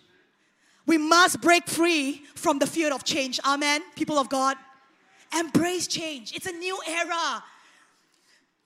[0.85, 3.39] We must break free from the fear of change.
[3.45, 4.57] Amen, people of God.
[5.37, 6.33] Embrace change.
[6.35, 7.41] It's a new era.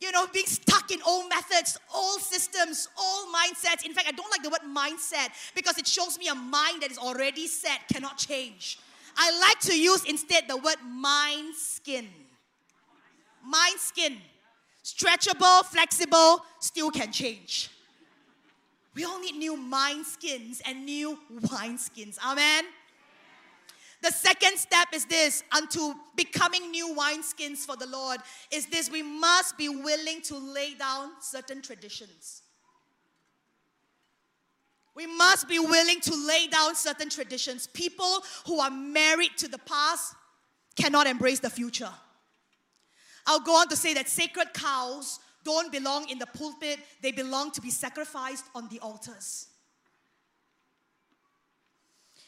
[0.01, 3.85] You know, being stuck in old methods, old systems, old mindsets.
[3.85, 6.89] In fact, I don't like the word mindset because it shows me a mind that
[6.89, 8.79] is already set, cannot change.
[9.21, 12.07] I like to use instead the word mind skin.
[13.45, 14.17] Mind skin.
[14.81, 17.69] Stretchable, flexible, still can change.
[18.95, 21.19] We all need new mind skins and new
[21.51, 22.17] wine skins.
[22.25, 22.63] Amen.
[24.01, 29.03] The second step is this unto becoming new wineskins for the Lord is this we
[29.03, 32.43] must be willing to lay down certain traditions.
[34.95, 37.67] We must be willing to lay down certain traditions.
[37.67, 40.15] People who are married to the past
[40.75, 41.91] cannot embrace the future.
[43.25, 47.51] I'll go on to say that sacred cows don't belong in the pulpit, they belong
[47.51, 49.47] to be sacrificed on the altars.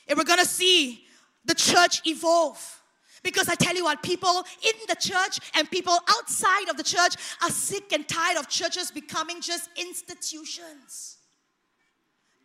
[0.07, 1.05] And we're gonna see
[1.45, 2.81] the church evolve.
[3.23, 7.15] Because I tell you what, people in the church and people outside of the church
[7.43, 11.17] are sick and tired of churches becoming just institutions.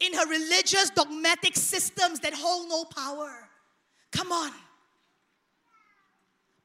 [0.00, 3.48] In her religious, dogmatic systems that hold no power.
[4.12, 4.52] Come on.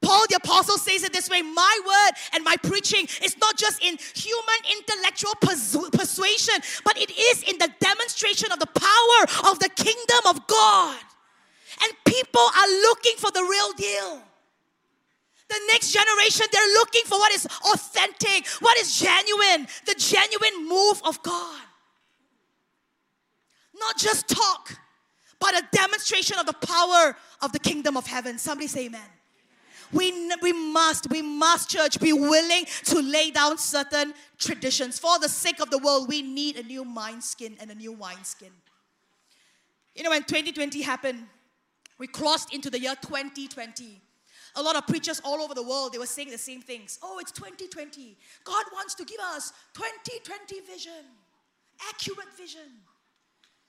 [0.02, 3.82] Paul the Apostle says it this way My word and my preaching is not just
[3.82, 9.60] in human intellectual persu- persuasion, but it is in the demonstration of the power of
[9.60, 10.98] the kingdom of God.
[11.84, 14.22] And people are looking for the real deal.
[15.48, 21.00] The next generation, they're looking for what is authentic, what is genuine, the genuine move
[21.04, 21.60] of God.
[23.74, 24.78] Not just talk,
[25.40, 28.38] but a demonstration of the power of the kingdom of heaven.
[28.38, 29.00] Somebody say amen.
[29.92, 34.98] We, we must, we must, church, be willing to lay down certain traditions.
[34.98, 37.92] For the sake of the world, we need a new mind skin and a new
[37.92, 38.52] wineskin.
[39.94, 41.26] You know, when 2020 happened,
[41.98, 44.00] we crossed into the year 2020.
[44.56, 46.98] A lot of preachers all over the world, they were saying the same things.
[47.02, 48.16] Oh, it's 2020.
[48.44, 51.04] God wants to give us 2020 vision,
[51.88, 52.60] accurate vision.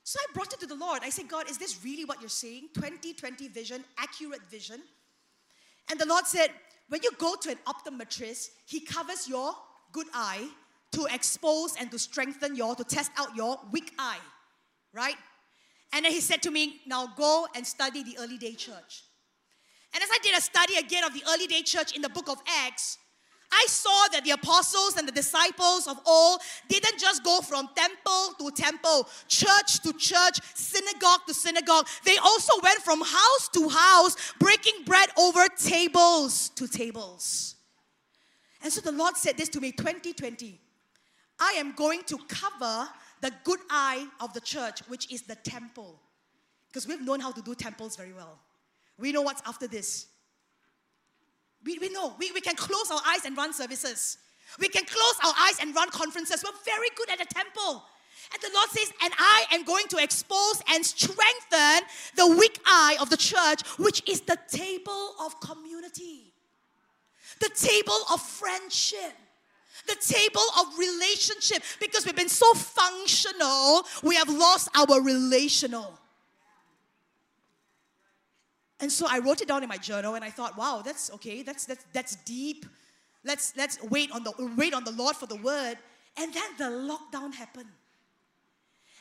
[0.04, 1.00] So I brought it to the Lord.
[1.04, 2.70] I said, God, is this really what you're saying?
[2.74, 4.82] 2020 vision, accurate vision?
[5.90, 6.50] And the Lord said,
[6.90, 9.54] when you go to an optometrist, he covers your
[9.92, 10.48] good eye
[10.92, 14.20] to expose and to strengthen your, to test out your weak eye,
[14.94, 15.16] right?
[15.94, 19.04] And then he said to me, Now go and study the early day church.
[19.94, 22.30] And as I did a study again of the early day church in the book
[22.30, 22.98] of Acts,
[23.54, 28.34] I saw that the apostles and the disciples of all didn't just go from temple
[28.40, 31.88] to temple, church to church, synagogue to synagogue.
[32.04, 37.56] They also went from house to house, breaking bread over tables to tables.
[38.64, 40.60] And so the Lord said this to me 2020.
[41.40, 42.90] I am going to cover
[43.22, 46.00] the good eye of the church, which is the temple.
[46.70, 48.40] Because we've known how to do temples very well.
[48.98, 50.08] We know what's after this.
[51.66, 52.16] We, we know.
[52.20, 54.18] We, we can close our eyes and run services.
[54.60, 56.44] We can close our eyes and run conferences.
[56.44, 57.84] We're very good at the temple.
[58.34, 62.98] And the Lord says, and I am going to expose and strengthen the weak eye
[63.00, 66.34] of the church, which is the table of community,
[67.40, 69.14] the table of friendship
[69.88, 76.00] the table of relationship because we've been so functional, we have lost our relational.
[78.80, 81.44] And so I wrote it down in my journal and I thought, wow, that's okay,
[81.44, 82.66] that's that's that's deep.
[83.24, 85.76] Let's let's wait on the wait on the Lord for the word.
[86.18, 87.70] And then the lockdown happened.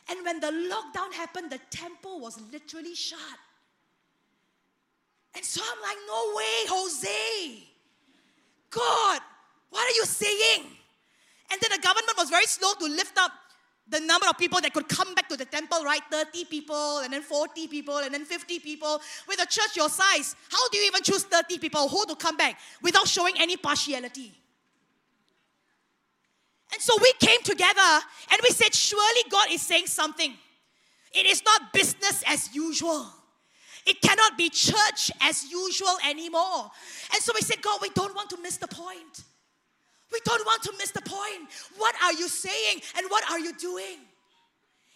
[0.09, 3.19] And when the lockdown happened, the temple was literally shut.
[5.35, 7.63] And so I'm like, no way, Jose.
[8.69, 9.21] God,
[9.69, 10.65] what are you saying?
[11.51, 13.31] And then the government was very slow to lift up
[13.87, 16.01] the number of people that could come back to the temple, right?
[16.09, 19.01] 30 people, and then 40 people, and then 50 people.
[19.27, 22.37] With a church your size, how do you even choose 30 people who to come
[22.37, 24.31] back without showing any partiality?
[26.71, 27.99] And so we came together
[28.31, 30.33] and we said, Surely God is saying something.
[31.13, 33.05] It is not business as usual.
[33.85, 36.71] It cannot be church as usual anymore.
[37.13, 39.23] And so we said, God, we don't want to miss the point.
[40.13, 41.49] We don't want to miss the point.
[41.77, 43.97] What are you saying and what are you doing?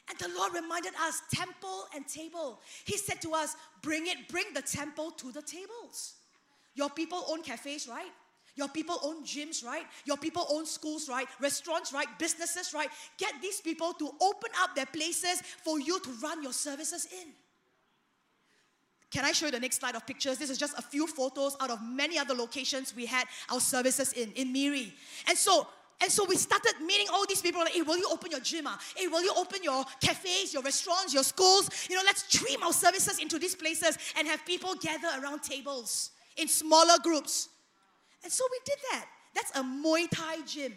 [0.09, 2.61] And the Lord reminded us temple and table.
[2.85, 6.13] He said to us, Bring it, bring the temple to the tables.
[6.75, 8.11] Your people own cafes, right?
[8.55, 9.85] Your people own gyms, right?
[10.05, 11.27] Your people own schools, right?
[11.39, 12.07] Restaurants, right?
[12.17, 12.89] Businesses, right?
[13.17, 17.33] Get these people to open up their places for you to run your services in.
[19.09, 20.37] Can I show you the next slide of pictures?
[20.37, 24.13] This is just a few photos out of many other locations we had our services
[24.13, 24.93] in, in Miri.
[25.27, 25.67] And so,
[26.01, 28.65] and so we started meeting all these people like, hey, will you open your gym?
[28.67, 28.79] Ah?
[28.95, 31.69] Hey, will you open your cafes, your restaurants, your schools?
[31.89, 36.11] You know, let's stream our services into these places and have people gather around tables
[36.35, 37.49] in smaller groups.
[38.23, 39.05] And so we did that.
[39.33, 40.73] That's a Muay Thai gym.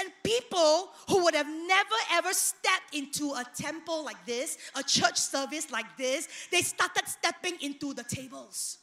[0.00, 5.18] And people who would have never ever stepped into a temple like this, a church
[5.18, 8.78] service like this, they started stepping into the tables.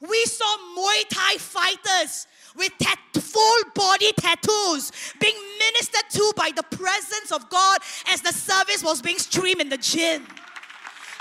[0.00, 2.26] We saw Muay Thai fighters
[2.56, 7.78] with tat- full body tattoos being ministered to by the presence of God
[8.12, 10.26] as the service was being streamed in the gym.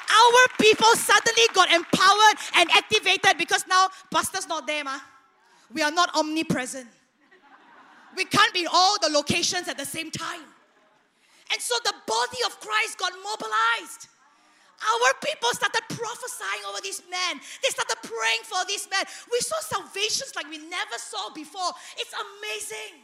[0.10, 5.00] Our people suddenly got empowered and activated because now pastor's not there, ma.
[5.72, 6.88] We are not omnipresent.
[8.16, 10.46] We can't be in all the locations at the same time.
[11.52, 14.08] And so the body of Christ got mobilized.
[14.84, 17.40] Our people started prophesying over these men.
[17.62, 19.06] They started praying for these men.
[19.32, 21.72] We saw salvations like we never saw before.
[21.98, 23.00] It's amazing.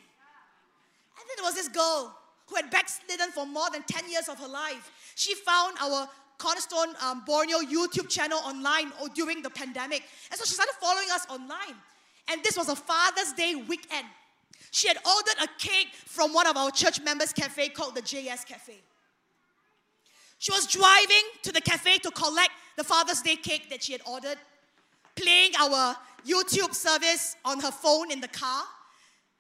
[1.20, 2.16] And then there was this girl
[2.48, 5.14] who had backslidden for more than 10 years of her life.
[5.16, 10.04] She found our Cornerstone um, Borneo YouTube channel online during the pandemic.
[10.32, 11.76] And so she started following us online.
[12.32, 14.08] And this was a Father's Day weekend.
[14.72, 18.46] She had ordered a cake from one of our church members' cafe called the JS
[18.46, 18.76] Cafe.
[20.38, 24.02] She was driving to the cafe to collect the Father's Day cake that she had
[24.10, 24.38] ordered,
[25.16, 25.96] playing our
[26.26, 28.64] YouTube service on her phone in the car.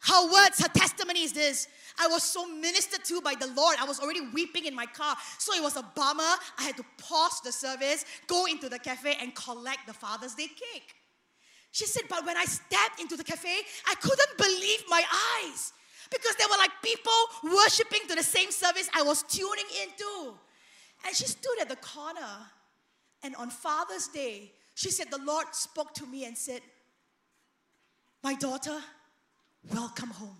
[0.01, 1.67] Her words, her testimony is this
[1.99, 3.75] I was so ministered to by the Lord.
[3.79, 5.15] I was already weeping in my car.
[5.37, 6.23] So it was a bummer.
[6.57, 10.47] I had to pause the service, go into the cafe, and collect the Father's Day
[10.47, 10.95] cake.
[11.71, 13.55] She said, But when I stepped into the cafe,
[13.87, 15.03] I couldn't believe my
[15.43, 15.73] eyes
[16.11, 17.11] because there were like people
[17.43, 20.33] worshiping to the same service I was tuning into.
[21.05, 22.27] And she stood at the corner,
[23.23, 26.61] and on Father's Day, she said, The Lord spoke to me and said,
[28.23, 28.77] My daughter,
[29.73, 30.37] welcome home.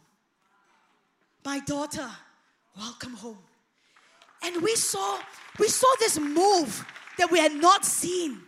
[1.46, 2.10] My daughter,
[2.78, 3.38] welcome home.
[4.44, 5.20] And we saw,
[5.60, 6.86] we saw this move
[7.18, 8.42] that we had not seen.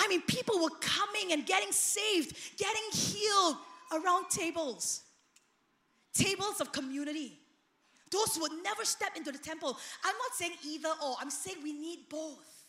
[0.00, 3.56] I mean, people were coming and getting saved, getting healed
[3.92, 5.02] around tables,
[6.14, 7.38] tables of community.
[8.10, 9.78] Those who would never step into the temple.
[10.04, 12.66] I'm not saying either or, I'm saying we need both.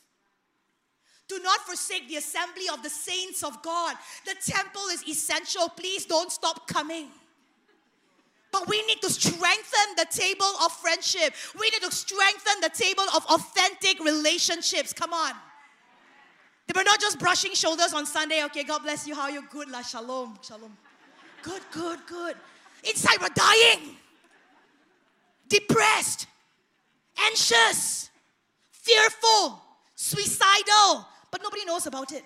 [1.29, 3.95] Do not forsake the assembly of the saints of God.
[4.25, 5.69] The temple is essential.
[5.69, 7.07] Please don't stop coming.
[8.51, 11.33] But we need to strengthen the table of friendship.
[11.57, 14.91] We need to strengthen the table of authentic relationships.
[14.91, 15.31] Come on.
[16.67, 18.43] They were not just brushing shoulders on Sunday.
[18.45, 19.15] Okay, God bless you.
[19.15, 19.43] How are you?
[19.49, 20.75] Good, la shalom, shalom.
[21.41, 22.35] Good, good, good.
[22.83, 23.95] Inside, we're dying,
[25.47, 26.27] depressed,
[27.27, 28.09] anxious,
[28.71, 29.61] fearful,
[29.95, 32.23] suicidal, but nobody knows about it.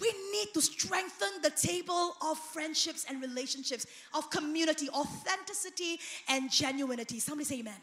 [0.00, 7.20] We need to strengthen the table of friendships and relationships, of community, authenticity, and genuinity.
[7.20, 7.74] Somebody say amen.
[7.74, 7.80] amen.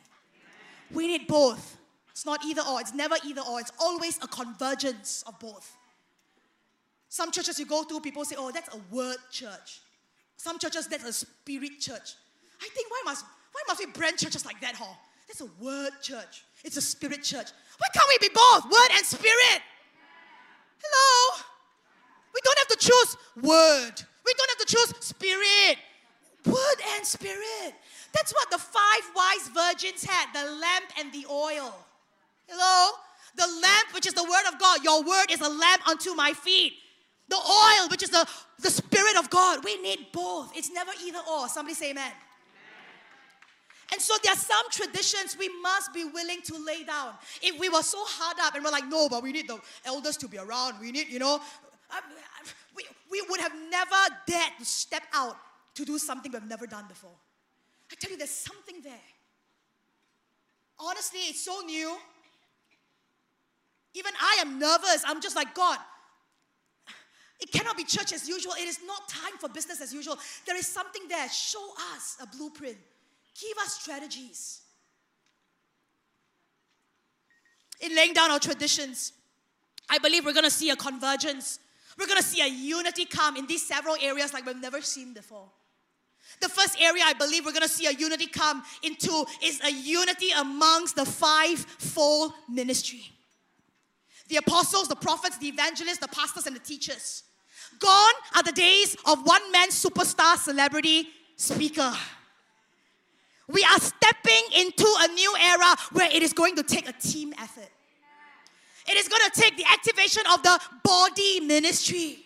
[0.91, 1.77] We need both.
[2.17, 5.77] It's not either or, it's never either or, it's always a convergence of both.
[7.09, 9.81] Some churches you go to, people say, oh, that's a word church.
[10.35, 12.15] Some churches, that's a spirit church.
[12.59, 14.95] I think, why must, why must we brand churches like that, huh?
[15.27, 16.43] That's a word church.
[16.65, 17.49] It's a spirit church.
[17.77, 19.61] Why can't we be both, word and spirit?
[20.81, 21.43] Hello?
[22.33, 23.93] We don't have to choose word.
[24.25, 25.77] We don't have to choose spirit.
[26.47, 27.75] Word and spirit.
[28.11, 31.75] That's what the five wise virgins had the lamp and the oil.
[32.47, 32.91] Hello?
[33.35, 34.83] The lamp, which is the word of God.
[34.83, 36.73] Your word is a lamp unto my feet.
[37.29, 38.27] The oil, which is the,
[38.61, 39.63] the spirit of God.
[39.63, 40.55] We need both.
[40.55, 41.47] It's never either or.
[41.49, 42.11] Somebody say amen.
[43.91, 47.13] And so there are some traditions we must be willing to lay down.
[47.41, 50.17] If we were so hard up and we're like, no, but we need the elders
[50.17, 50.79] to be around.
[50.81, 51.39] We need, you know,
[52.75, 53.95] we, we would have never
[54.25, 55.37] dared to step out
[55.75, 57.15] to do something we've never done before.
[57.91, 58.93] I tell you, there's something there.
[60.79, 61.95] Honestly, it's so new.
[63.97, 65.03] Even I am nervous.
[65.05, 65.79] I'm just like, God,
[67.39, 68.53] it cannot be church as usual.
[68.53, 70.17] It is not time for business as usual.
[70.45, 71.27] There is something there.
[71.29, 72.77] Show us a blueprint,
[73.39, 74.61] give us strategies.
[77.81, 79.13] In laying down our traditions,
[79.89, 81.59] I believe we're going to see a convergence.
[81.97, 85.13] We're going to see a unity come in these several areas like we've never seen
[85.13, 85.49] before.
[86.41, 89.71] The first area I believe we're going to see a unity come into is a
[89.71, 93.16] unity amongst the five-fold ministry
[94.27, 97.23] the apostles, the prophets, the evangelists, the pastors, and the teachers.
[97.79, 101.93] Gone are the days of one man superstar celebrity speaker.
[103.47, 107.33] We are stepping into a new era where it is going to take a team
[107.39, 107.69] effort.
[108.87, 112.19] It is going to take the activation of the body ministry.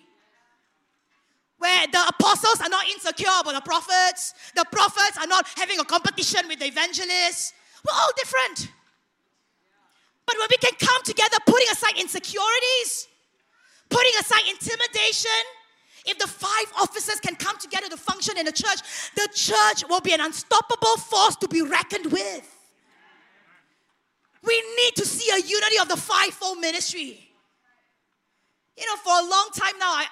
[1.58, 5.84] Where the apostles are not insecure about the prophets, the prophets are not having a
[5.84, 7.54] competition with the evangelists.
[7.86, 8.72] We're all different.
[10.32, 13.08] But when we can come together, putting aside insecurities,
[13.90, 15.42] putting aside intimidation,
[16.06, 18.80] if the five officers can come together to function in the church,
[19.16, 22.58] the church will be an unstoppable force to be reckoned with.
[24.44, 27.28] We need to see a unity of the fivefold ministry.
[28.78, 30.06] You know, for a long time now, I,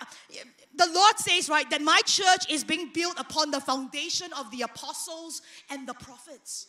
[0.75, 4.63] the Lord says, right, that my church is being built upon the foundation of the
[4.63, 6.67] apostles and the prophets.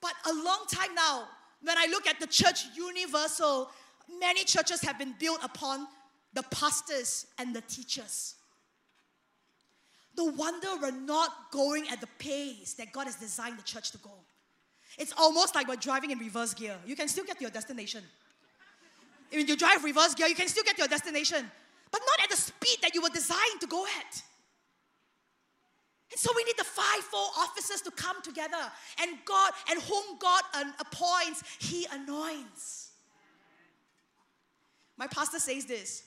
[0.00, 1.28] But a long time now,
[1.62, 3.70] when I look at the church universal,
[4.18, 5.86] many churches have been built upon
[6.34, 8.34] the pastors and the teachers.
[10.16, 13.98] No wonder we're not going at the pace that God has designed the church to
[13.98, 14.10] go.
[14.98, 16.76] It's almost like we're driving in reverse gear.
[16.86, 18.02] You can still get to your destination.
[19.30, 21.50] When you drive reverse gear, you can still get to your destination,
[21.90, 24.22] but not at the speed that you were designed to go at.
[26.12, 30.42] And so we need the fivefold officers to come together, and God, and whom God
[30.78, 32.90] appoints, He anoints.
[34.98, 36.04] My pastor says this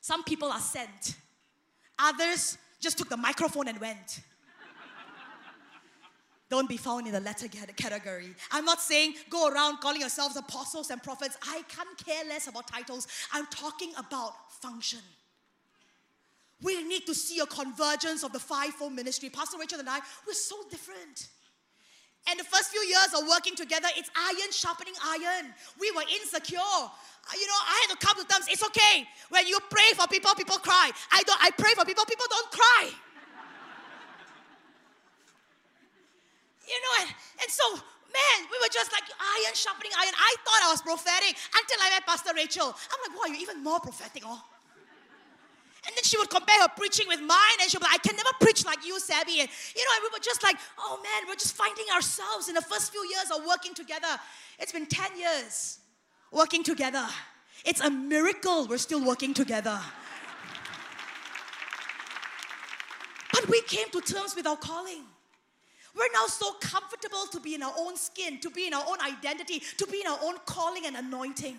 [0.00, 1.16] some people are sent,
[1.98, 4.20] others just took the microphone and went.
[6.50, 8.34] Don't be found in the latter category.
[8.52, 11.38] I'm not saying go around calling yourselves apostles and prophets.
[11.42, 13.08] I can't care less about titles.
[13.32, 15.00] I'm talking about function.
[16.64, 19.28] We need to see a convergence of the fivefold ministry.
[19.28, 21.28] Pastor Rachel and I, we're so different.
[22.24, 25.52] And the first few years of working together, it's iron sharpening iron.
[25.78, 26.56] We were insecure.
[26.56, 28.48] Uh, you know, I had to come to terms.
[28.48, 30.90] It's okay when you pray for people, people cry.
[31.12, 31.36] I don't.
[31.44, 32.88] I pray for people, people don't cry.
[36.64, 37.12] you know, and,
[37.44, 40.16] and so man, we were just like iron sharpening iron.
[40.16, 42.72] I thought I was prophetic until I met Pastor Rachel.
[42.72, 44.53] I'm like, wow, you're even more prophetic, oh.
[45.86, 48.16] And then she would compare her preaching with mine, and she'd be like, I can
[48.16, 49.40] never preach like you, Sabby.
[49.40, 52.54] And you know, and we were just like, oh man, we're just finding ourselves in
[52.54, 54.18] the first few years of working together.
[54.58, 55.78] It's been 10 years
[56.32, 57.06] working together.
[57.64, 59.80] It's a miracle we're still working together.
[63.32, 65.02] But we came to terms with our calling.
[65.94, 69.00] We're now so comfortable to be in our own skin, to be in our own
[69.00, 71.56] identity, to be in our own calling and anointing.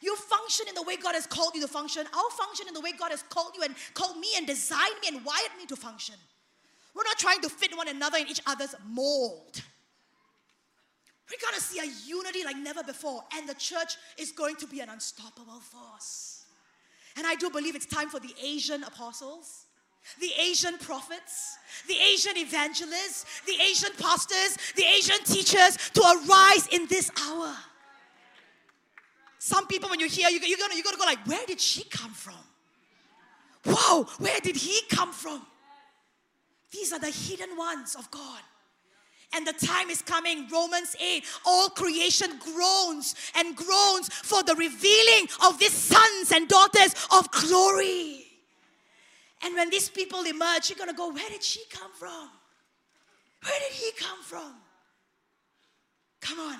[0.00, 2.06] You function in the way God has called you to function.
[2.12, 5.08] I'll function in the way God has called you and called me and designed me
[5.08, 6.14] and wired me to function.
[6.94, 9.62] We're not trying to fit one another in each other's mold.
[11.30, 14.66] We're going to see a unity like never before, and the church is going to
[14.66, 16.44] be an unstoppable force.
[17.16, 19.66] And I do believe it's time for the Asian apostles,
[20.18, 26.86] the Asian prophets, the Asian evangelists, the Asian pastors, the Asian teachers to arise in
[26.88, 27.54] this hour.
[29.42, 32.12] Some people, when you hear, you're gonna, you're gonna go like, where did she come
[32.12, 32.34] from?
[33.64, 35.40] Whoa, where did he come from?
[36.70, 38.42] These are the hidden ones of God
[39.34, 40.46] and the time is coming.
[40.52, 46.94] Romans 8, all creation groans and groans for the revealing of these sons and daughters
[47.16, 48.26] of glory.
[49.42, 52.28] And when these people emerge, you're gonna go, Where did she come from?
[53.42, 54.52] Where did he come from?
[56.20, 56.58] Come on.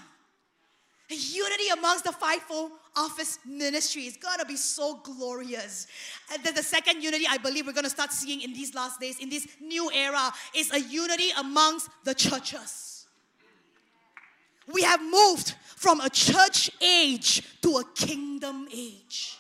[1.11, 5.89] The unity amongst the fivefold office ministry is gonna be so glorious.
[6.33, 9.19] And then the second unity I believe we're gonna start seeing in these last days,
[9.19, 13.07] in this new era, is a unity amongst the churches.
[14.73, 19.37] We have moved from a church age to a kingdom age.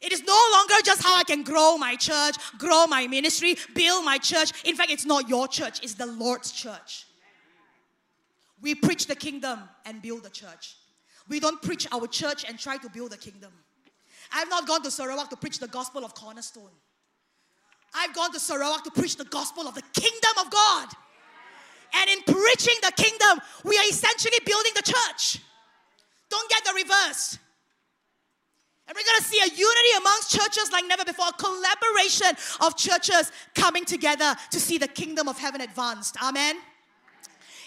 [0.00, 4.04] It is no longer just how I can grow my church, grow my ministry, build
[4.04, 4.52] my church.
[4.64, 7.06] In fact, it's not your church, it's the Lord's church.
[8.62, 10.76] We preach the kingdom and build the church.
[11.28, 13.52] We don't preach our church and try to build the kingdom.
[14.32, 16.70] I've not gone to Sarawak to preach the gospel of Cornerstone.
[17.94, 20.88] I've gone to Sarawak to preach the gospel of the kingdom of God.
[21.94, 25.40] And in preaching the kingdom, we are essentially building the church.
[26.30, 27.38] Don't get the reverse.
[28.88, 32.28] And we're going to see a unity amongst churches like never before, a collaboration
[32.60, 36.16] of churches coming together to see the kingdom of heaven advanced.
[36.22, 36.56] Amen.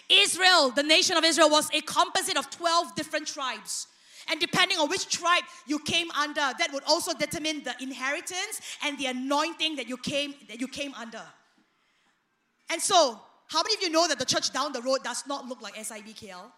[0.09, 3.87] Israel, the nation of Israel, was a composite of 12 different tribes.
[4.29, 8.97] And depending on which tribe you came under, that would also determine the inheritance and
[8.97, 11.21] the anointing that you came, that you came under.
[12.71, 15.47] And so, how many of you know that the church down the road does not
[15.47, 16.51] look like SIBKL?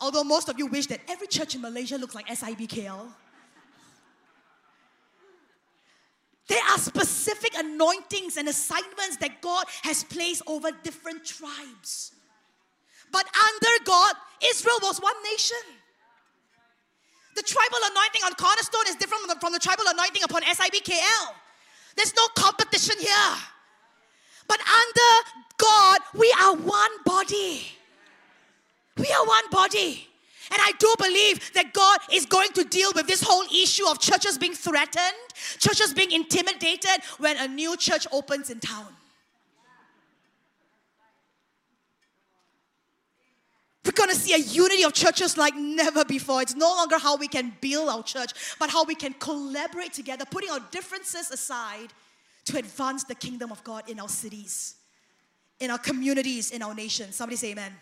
[0.00, 3.06] Although most of you wish that every church in Malaysia looks like SIBKL.
[6.50, 12.10] There are specific anointings and assignments that God has placed over different tribes.
[13.12, 15.62] But under God, Israel was one nation.
[17.36, 21.34] The tribal anointing on Cornerstone is different from the, from the tribal anointing upon SIBKL.
[21.94, 23.36] There's no competition here.
[24.48, 27.62] But under God, we are one body.
[28.98, 30.09] We are one body.
[30.52, 34.00] And I do believe that God is going to deal with this whole issue of
[34.00, 35.14] churches being threatened,
[35.58, 38.88] churches being intimidated when a new church opens in town.
[43.84, 46.42] We're going to see a unity of churches like never before.
[46.42, 50.24] It's no longer how we can build our church, but how we can collaborate together,
[50.30, 51.92] putting our differences aside
[52.44, 54.74] to advance the kingdom of God in our cities,
[55.60, 57.12] in our communities, in our nation.
[57.12, 57.72] Somebody say amen.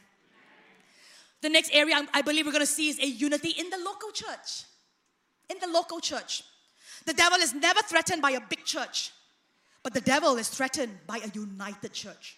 [1.40, 4.10] The next area I'm- believe we're going to see is a unity in the local
[4.10, 4.64] church.
[5.48, 6.42] In the local church.
[7.04, 9.12] The devil is never threatened by a big church,
[9.82, 12.36] but the devil is threatened by a united church.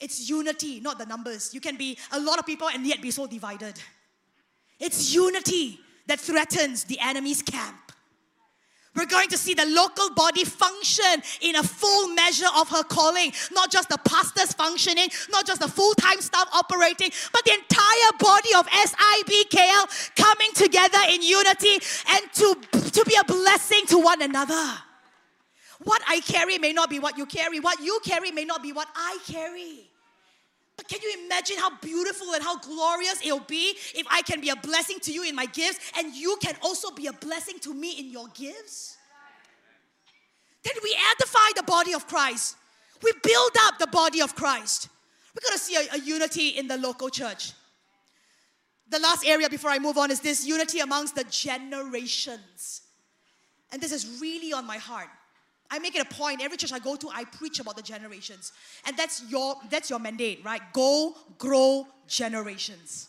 [0.00, 1.52] It's unity, not the numbers.
[1.52, 3.74] You can be a lot of people and yet be so divided.
[4.78, 7.87] It's unity that threatens the enemy's camp.
[8.98, 13.32] We're going to see the local body function in a full measure of her calling.
[13.52, 18.12] Not just the pastors functioning, not just the full time staff operating, but the entire
[18.18, 21.78] body of SIBKL coming together in unity
[22.10, 22.56] and to,
[22.90, 24.66] to be a blessing to one another.
[25.84, 28.72] What I carry may not be what you carry, what you carry may not be
[28.72, 29.87] what I carry.
[30.78, 34.48] But can you imagine how beautiful and how glorious it'll be if I can be
[34.48, 37.74] a blessing to you in my gifts and you can also be a blessing to
[37.74, 38.96] me in your gifts?
[40.62, 42.56] Then we edify the body of Christ.
[43.02, 44.88] We build up the body of Christ.
[45.34, 47.52] We're going to see a, a unity in the local church.
[48.88, 52.82] The last area before I move on is this unity amongst the generations.
[53.72, 55.08] And this is really on my heart.
[55.70, 58.52] I make it a point every church I go to I preach about the generations.
[58.86, 60.62] And that's your that's your mandate, right?
[60.72, 63.08] Go grow generations.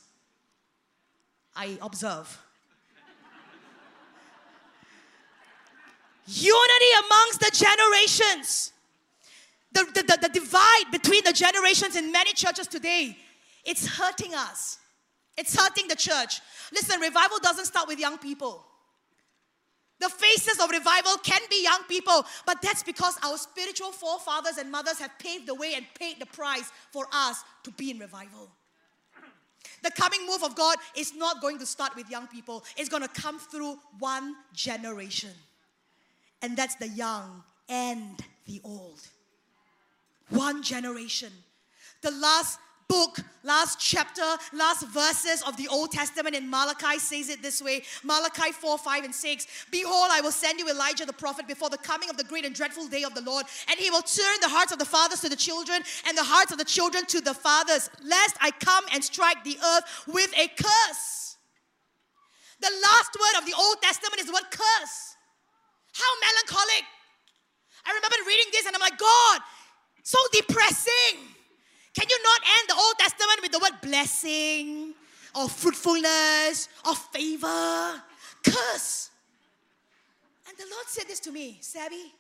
[1.55, 2.37] I observe.
[6.27, 8.73] Unity amongst the generations.
[9.71, 13.15] The, the, the, the divide between the generations in many churches today,
[13.63, 14.79] it's hurting us.
[15.37, 16.41] It's hurting the church.
[16.73, 18.65] Listen, revival doesn't start with young people.
[19.99, 24.71] The faces of revival can be young people, but that's because our spiritual forefathers and
[24.71, 28.49] mothers have paved the way and paid the price for us to be in revival.
[29.83, 33.03] The coming move of God is not going to start with young people, it's going
[33.03, 35.31] to come through one generation.
[36.41, 39.01] And that's the young and the old.
[40.29, 41.31] One generation.
[42.01, 42.59] The last
[42.89, 47.83] book, last chapter, last verses of the Old Testament in Malachi says it this way
[48.03, 49.47] Malachi 4, 5, and 6.
[49.71, 52.53] Behold, I will send you Elijah the prophet before the coming of the great and
[52.53, 55.29] dreadful day of the Lord, and he will turn the hearts of the fathers to
[55.29, 59.03] the children, and the hearts of the children to the fathers, lest I come and
[59.03, 61.37] strike the earth with a curse.
[62.59, 65.15] The last word of the Old Testament is the word curse.
[65.93, 66.83] How melancholic.
[67.85, 69.39] I remember reading this and I'm like, God,
[70.03, 71.38] so depressing.
[71.93, 74.93] Can you not end the Old Testament with the word blessing
[75.35, 78.01] or fruitfulness or favor?
[78.43, 79.09] Curse.
[80.47, 82.13] And the Lord said this to me, Sabby.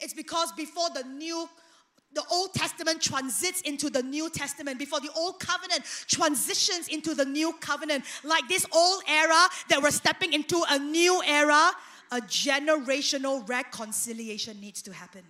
[0.00, 1.48] It's because before the new
[2.16, 7.26] the Old Testament transits into the New Testament, before the Old Covenant transitions into the
[7.26, 11.72] New Covenant, like this old era that we're stepping into a new era,
[12.12, 15.22] a generational reconciliation needs to happen.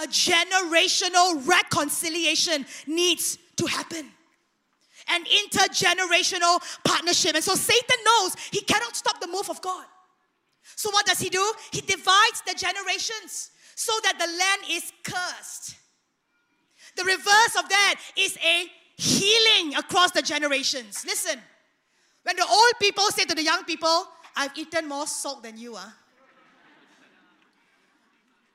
[0.00, 4.10] A generational reconciliation needs to happen.
[5.08, 7.34] An intergenerational partnership.
[7.34, 9.84] And so Satan knows he cannot stop the move of God.
[10.76, 11.52] So what does he do?
[11.72, 15.76] He divides the generations so that the land is cursed.
[16.96, 21.04] The reverse of that is a healing across the generations.
[21.06, 21.38] Listen,
[22.24, 25.76] when the old people say to the young people, I've eaten more salt than you
[25.76, 25.94] are.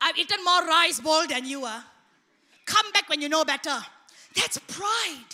[0.03, 1.83] I've eaten more rice bowl than you are.
[2.65, 3.77] Come back when you know better.
[4.35, 5.31] That's pride.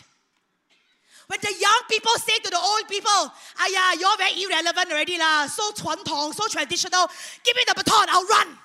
[1.27, 5.17] When the young people say to the old people, ah yeah, you're very irrelevant already
[5.17, 7.07] lah, so 传统, so traditional,
[7.43, 8.57] give me the baton, I'll run.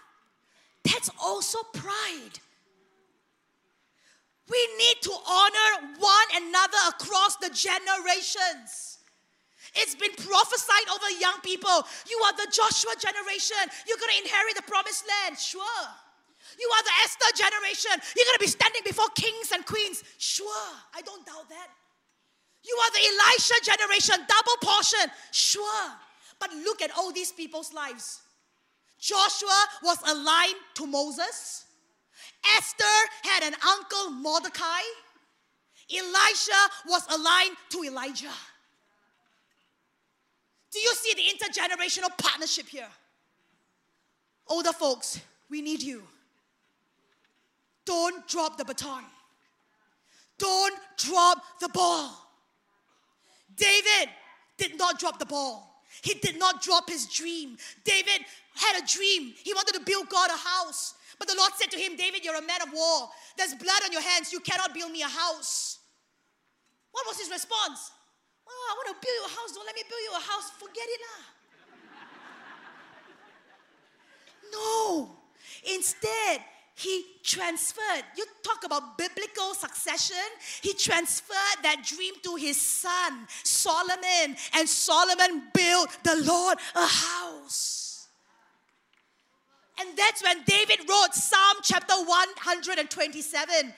[0.82, 2.40] That's also pride.
[4.50, 8.93] We need to honor one another across the generations.
[9.76, 11.82] It's been prophesied over young people.
[12.08, 13.58] You are the Joshua generation.
[13.86, 15.38] You're going to inherit the promised land.
[15.38, 15.82] Sure.
[16.58, 17.90] You are the Esther generation.
[18.14, 20.04] You're going to be standing before kings and queens.
[20.18, 20.70] Sure.
[20.94, 21.68] I don't doubt that.
[22.62, 25.10] You are the Elisha generation, double portion.
[25.32, 25.90] Sure.
[26.38, 28.22] But look at all these people's lives.
[28.98, 31.66] Joshua was aligned to Moses.
[32.56, 34.80] Esther had an uncle, Mordecai.
[35.90, 38.32] Elisha was aligned to Elijah.
[40.74, 42.88] Do you see the intergenerational partnership here?
[44.48, 46.02] Older folks, we need you.
[47.86, 49.04] Don't drop the baton.
[50.36, 52.10] Don't drop the ball.
[53.54, 54.08] David
[54.58, 55.80] did not drop the ball.
[56.02, 57.56] He did not drop his dream.
[57.84, 59.32] David had a dream.
[59.44, 60.94] He wanted to build God a house.
[61.20, 63.08] But the Lord said to him, David, you're a man of war.
[63.38, 64.32] There's blood on your hands.
[64.32, 65.78] You cannot build me a house.
[66.90, 67.92] What was his response?
[68.46, 69.52] Oh, I want to build you a house.
[69.52, 70.50] Don't let me build you a house.
[70.58, 71.24] Forget it lah.
[74.52, 75.10] No.
[75.74, 76.40] Instead,
[76.74, 78.04] he transferred.
[78.16, 80.26] You talk about biblical succession.
[80.60, 84.36] He transferred that dream to his son, Solomon.
[84.54, 88.08] And Solomon built the Lord a house.
[89.80, 93.72] And that's when David wrote Psalm chapter 127.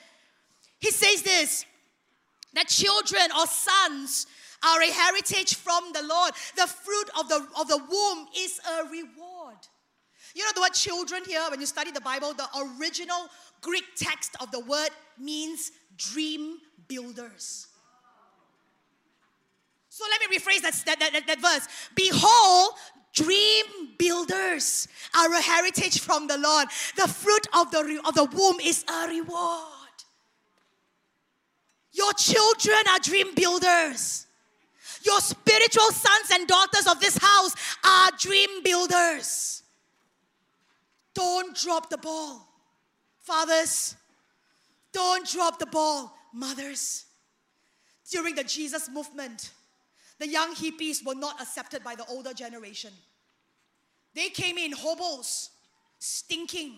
[0.79, 1.65] He says this
[2.53, 4.25] that children or sons
[4.63, 6.33] are a heritage from the Lord.
[6.55, 9.57] The fruit of the, of the womb is a reward.
[10.35, 12.47] You know the word children here, when you study the Bible, the
[12.79, 13.29] original
[13.61, 14.89] Greek text of the word
[15.19, 17.67] means dream builders.
[19.89, 21.67] So let me rephrase that, that, that, that verse.
[21.95, 22.73] Behold,
[23.13, 23.65] dream
[23.97, 24.87] builders
[25.17, 26.67] are a heritage from the Lord.
[26.95, 29.63] The fruit of the, of the womb is a reward.
[31.93, 34.26] Your children are dream builders.
[35.07, 37.55] Your spiritual sons and daughters of this house
[37.85, 39.63] are dream builders.
[41.13, 42.45] Don't drop the ball.
[43.21, 43.95] Fathers,
[44.91, 46.13] don't drop the ball.
[46.33, 47.05] Mothers,
[48.11, 49.51] during the Jesus movement,
[50.19, 52.91] the young hippies were not accepted by the older generation.
[54.13, 55.51] They came in hobos,
[55.99, 56.73] stinking.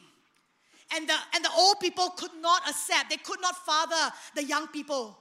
[0.95, 4.67] And the, and the old people could not accept, they could not father the young
[4.67, 5.17] people.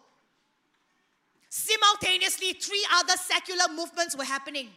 [1.59, 4.69] Simultaneously, three other secular movements were happening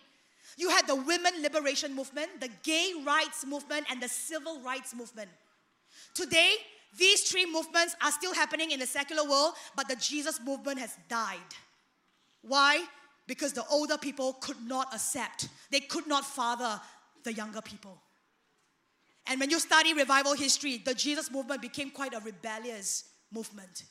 [0.58, 5.30] you had the women liberation movement, the gay rights movement, and the civil rights movement.
[6.14, 6.56] Today,
[6.98, 10.98] these three movements are still happening in the secular world, but the Jesus movement has
[11.08, 11.40] died.
[12.42, 12.84] Why?
[13.28, 16.82] Because the older people could not accept, they could not father
[17.24, 17.98] the younger people.
[19.28, 23.84] And when you study revival history, the Jesus movement became quite a rebellious movement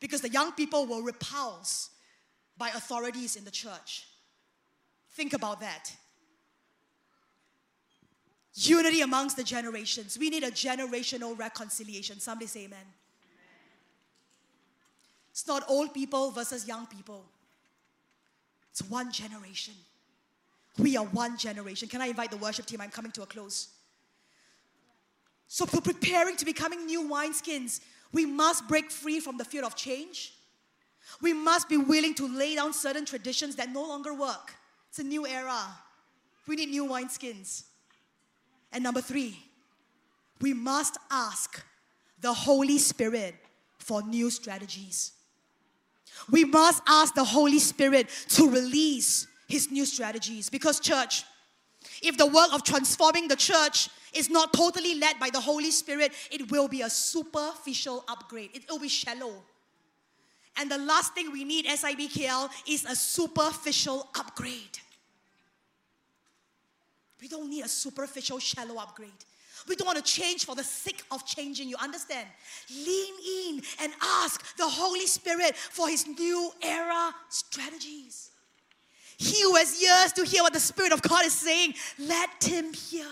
[0.00, 1.90] because the young people were repulsed
[2.58, 4.06] by authorities in the church.
[5.12, 5.92] Think about that.
[8.54, 10.18] Unity amongst the generations.
[10.18, 12.18] We need a generational reconciliation.
[12.18, 12.84] Somebody say amen.
[15.30, 17.24] It's not old people versus young people,
[18.70, 19.74] it's one generation.
[20.76, 21.88] We are one generation.
[21.88, 22.80] Can I invite the worship team?
[22.80, 23.68] I'm coming to a close.
[25.48, 27.80] So, for preparing to becoming new wineskins,
[28.12, 30.34] we must break free from the fear of change.
[31.20, 34.54] We must be willing to lay down certain traditions that no longer work.
[34.88, 35.62] It's a new era.
[36.46, 37.64] We need new wineskins.
[38.72, 39.38] And number three,
[40.40, 41.64] we must ask
[42.20, 43.34] the Holy Spirit
[43.78, 45.12] for new strategies.
[46.30, 50.50] We must ask the Holy Spirit to release His new strategies.
[50.50, 51.24] Because, church,
[52.02, 56.12] if the work of transforming the church is not totally led by the Holy Spirit,
[56.30, 59.42] it will be a superficial upgrade, it will be shallow.
[60.58, 64.78] And the last thing we need, SIBKL, is a superficial upgrade.
[67.20, 69.10] We don't need a superficial, shallow upgrade.
[69.68, 72.28] We don't want to change for the sake of changing, you understand?
[72.70, 78.30] Lean in and ask the Holy Spirit for His new era strategies.
[79.18, 82.72] He who has ears to hear what the Spirit of God is saying, let him
[82.72, 83.04] hear.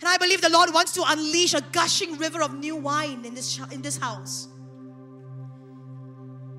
[0.00, 3.34] And I believe the Lord wants to unleash a gushing river of new wine in
[3.34, 4.48] this, in this house.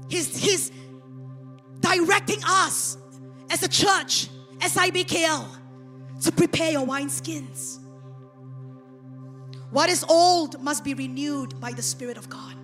[0.10, 0.72] He's, he's
[1.80, 2.98] directing us
[3.50, 4.28] as a church,
[4.60, 5.48] SIBKL,
[6.22, 7.80] to prepare your wineskins.
[9.72, 12.56] What is old must be renewed by the Spirit of God.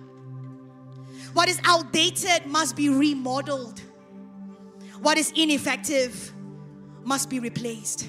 [1.32, 3.80] What is outdated must be remodeled.
[5.00, 6.32] What is ineffective
[7.04, 8.08] must be replaced.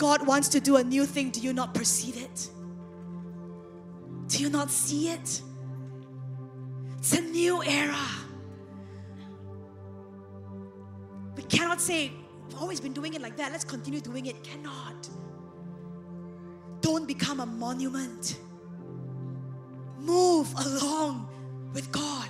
[0.00, 1.28] God wants to do a new thing.
[1.28, 2.48] Do you not perceive it?
[4.28, 5.42] Do you not see it?
[6.96, 8.06] It's a new era.
[11.36, 12.12] We cannot say,
[12.46, 13.52] I've always been doing it like that.
[13.52, 14.42] Let's continue doing it.
[14.42, 15.06] Cannot.
[16.80, 18.38] Don't become a monument.
[19.98, 21.28] Move along
[21.74, 22.26] with God.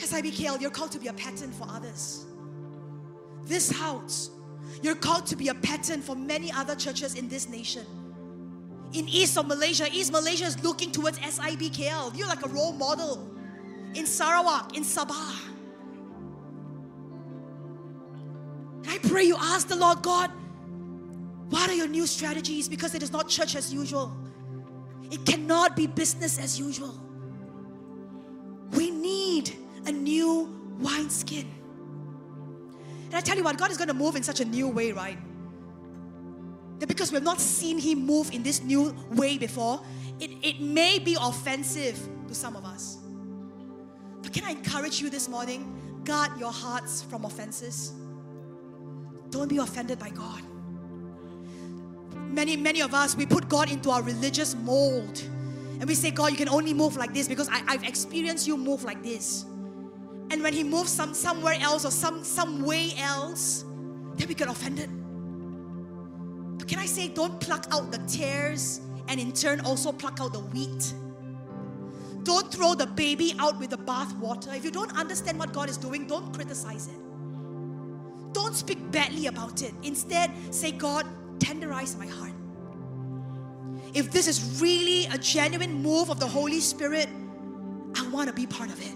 [0.00, 2.24] As SIBKL, you're called to be a pattern for others.
[3.42, 4.30] This house,
[4.82, 7.84] you're called to be a pattern for many other churches in this nation.
[8.92, 12.16] In East of Malaysia, East Malaysia is looking towards SIBKL.
[12.16, 13.28] You're like a role model.
[13.94, 15.34] In Sarawak, in Sabah.
[18.86, 20.30] I pray you ask the Lord God,
[21.50, 22.68] what are your new strategies?
[22.68, 24.16] Because it is not church as usual.
[25.10, 26.94] It cannot be business as usual.
[28.72, 29.52] We need
[29.86, 31.57] a new wineskin.
[33.08, 34.92] And I tell you what, God is going to move in such a new way,
[34.92, 35.18] right?
[36.78, 39.80] That because we have not seen Him move in this new way before,
[40.20, 41.98] it, it may be offensive
[42.28, 42.98] to some of us.
[44.22, 46.00] But can I encourage you this morning?
[46.04, 47.92] Guard your hearts from offenses.
[49.30, 50.42] Don't be offended by God.
[52.14, 55.20] many, many of us, we put God into our religious mold.
[55.80, 58.56] And we say, God, you can only move like this because I, have experienced you
[58.56, 59.44] move like this.
[60.30, 63.64] And when He moves some, somewhere else or some, some way else,
[64.16, 64.90] then we get offended.
[66.58, 70.32] But can I say, don't pluck out the tares and in turn also pluck out
[70.32, 70.92] the wheat?
[72.24, 74.52] Don't throw the baby out with the bath water.
[74.52, 77.00] If you don't understand what God is doing, don't criticize it.
[78.32, 79.72] Don't speak badly about it.
[79.82, 81.06] Instead, say, God,
[81.38, 82.34] tenderize my heart.
[83.94, 87.08] If this is really a genuine move of the Holy Spirit,
[87.96, 88.94] I want to be part of it.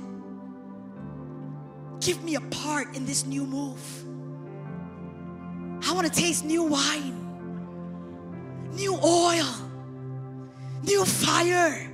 [2.03, 4.05] Give me a part in this new move.
[5.89, 7.17] I want to taste new wine,
[8.73, 9.47] new oil,
[10.83, 11.89] new fire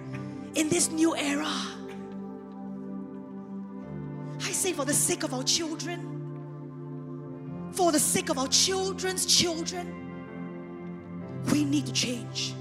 [0.54, 1.52] in this new era.
[4.40, 6.00] I say, for the sake of our children,
[7.72, 9.92] for the sake of our children's children,
[11.52, 12.54] we need to change.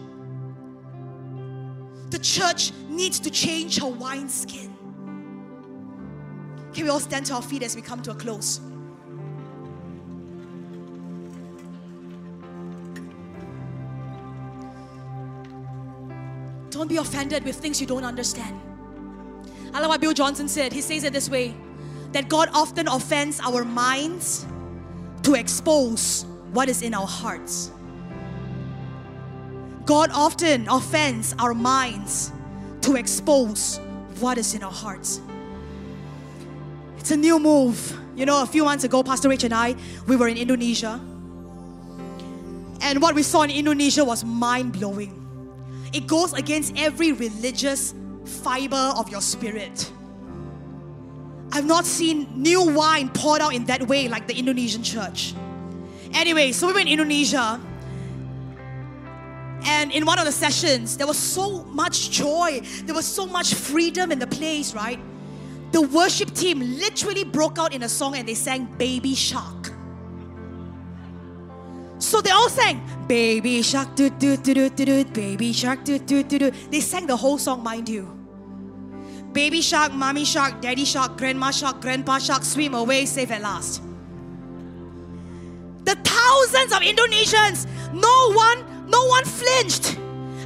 [2.10, 4.77] The church needs to change her wineskin.
[6.78, 8.60] Can we all stand to our feet as we come to a close?
[16.70, 18.62] Don't be offended with things you don't understand.
[19.74, 20.72] I love what Bill Johnson said.
[20.72, 21.56] He says it this way
[22.12, 24.46] that God often offends our minds
[25.24, 27.72] to expose what is in our hearts.
[29.88, 32.32] God often offends our minds
[32.82, 33.80] to expose
[34.20, 35.22] what is in our hearts.
[36.98, 37.98] It's a new move.
[38.16, 39.76] You know, a few months ago, Pastor Rich and I,
[40.08, 41.00] we were in Indonesia.
[42.82, 45.14] And what we saw in Indonesia was mind blowing.
[45.94, 47.94] It goes against every religious
[48.26, 49.92] fiber of your spirit.
[51.52, 55.34] I've not seen new wine poured out in that way like the Indonesian church.
[56.14, 57.60] Anyway, so we were in Indonesia.
[59.64, 62.62] And in one of the sessions, there was so much joy.
[62.84, 65.00] There was so much freedom in the place, right?
[65.78, 69.72] The worship team literally broke out in a song and they sang Baby Shark.
[72.00, 76.00] So they all sang Baby Shark, do do do do do do, Baby Shark, do
[76.00, 76.52] do do do.
[76.72, 78.10] They sang the whole song, mind you.
[79.34, 83.84] Baby shark, mommy shark, daddy shark, grandma shark, grandpa shark, swim away safe at last.
[85.84, 90.00] The thousands of Indonesians, no one, no one flinched.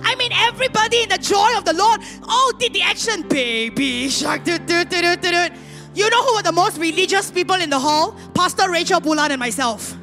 [0.04, 3.28] I mean, everybody in the joy of the Lord all did the action.
[3.28, 5.56] Baby shark, do do do do do do.
[5.93, 8.16] You know who were the most religious people in the hall?
[8.34, 9.95] Pastor Rachel Bulan and myself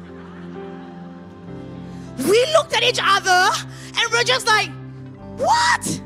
[2.27, 3.49] we looked at each other
[3.97, 4.69] and we're just like,
[5.37, 6.01] what?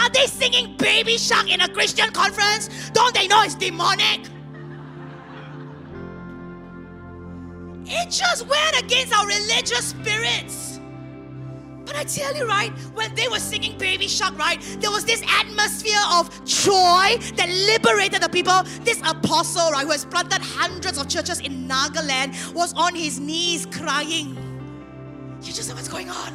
[0.00, 2.90] Are they singing Baby Shark in a Christian conference?
[2.90, 4.20] Don't they know it's demonic?
[7.86, 10.73] It just went against our religious spirits.
[11.84, 15.22] But I tell you, right, when they were singing Baby Shark, right, there was this
[15.28, 18.62] atmosphere of joy that liberated the people.
[18.82, 23.66] This apostle, right, who has planted hundreds of churches in Nagaland, was on his knees
[23.66, 24.36] crying.
[25.42, 26.32] You just know what's going on.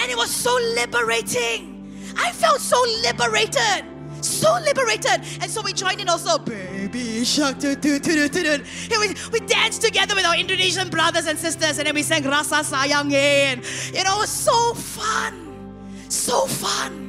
[0.00, 1.92] And it was so liberating.
[2.16, 3.93] I felt so liberated.
[4.24, 5.20] So liberated.
[5.40, 6.38] And so we joined in also.
[6.38, 7.62] Baby shark.
[7.62, 11.78] We, we danced together with our Indonesian brothers and sisters.
[11.78, 13.12] And then we sang Rasa Sayang.
[13.12, 13.64] And
[13.94, 16.06] you know, it was so fun.
[16.08, 17.04] So fun.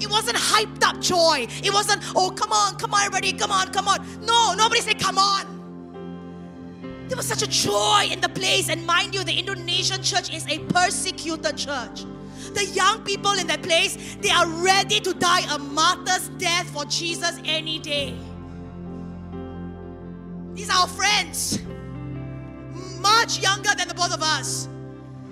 [0.00, 1.46] It wasn't hyped up joy.
[1.62, 3.98] It wasn't, oh, come on, come on, everybody, come on, come on.
[4.24, 5.58] No, nobody said, come on.
[7.08, 8.70] There was such a joy in the place.
[8.70, 12.04] And mind you, the Indonesian church is a persecuted church.
[12.54, 16.84] The young people in that place, they are ready to die a martyr's death for
[16.84, 18.16] Jesus any day.
[20.54, 21.60] These are our friends,
[23.00, 24.68] much younger than the both of us.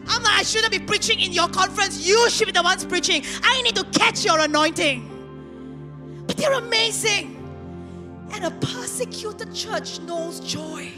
[0.07, 2.07] I'm like, I shouldn't be preaching in your conference.
[2.07, 3.23] You should be the ones preaching.
[3.43, 6.25] I need to catch your anointing.
[6.27, 7.35] But they're amazing.
[8.33, 10.91] And a persecuted church knows joy.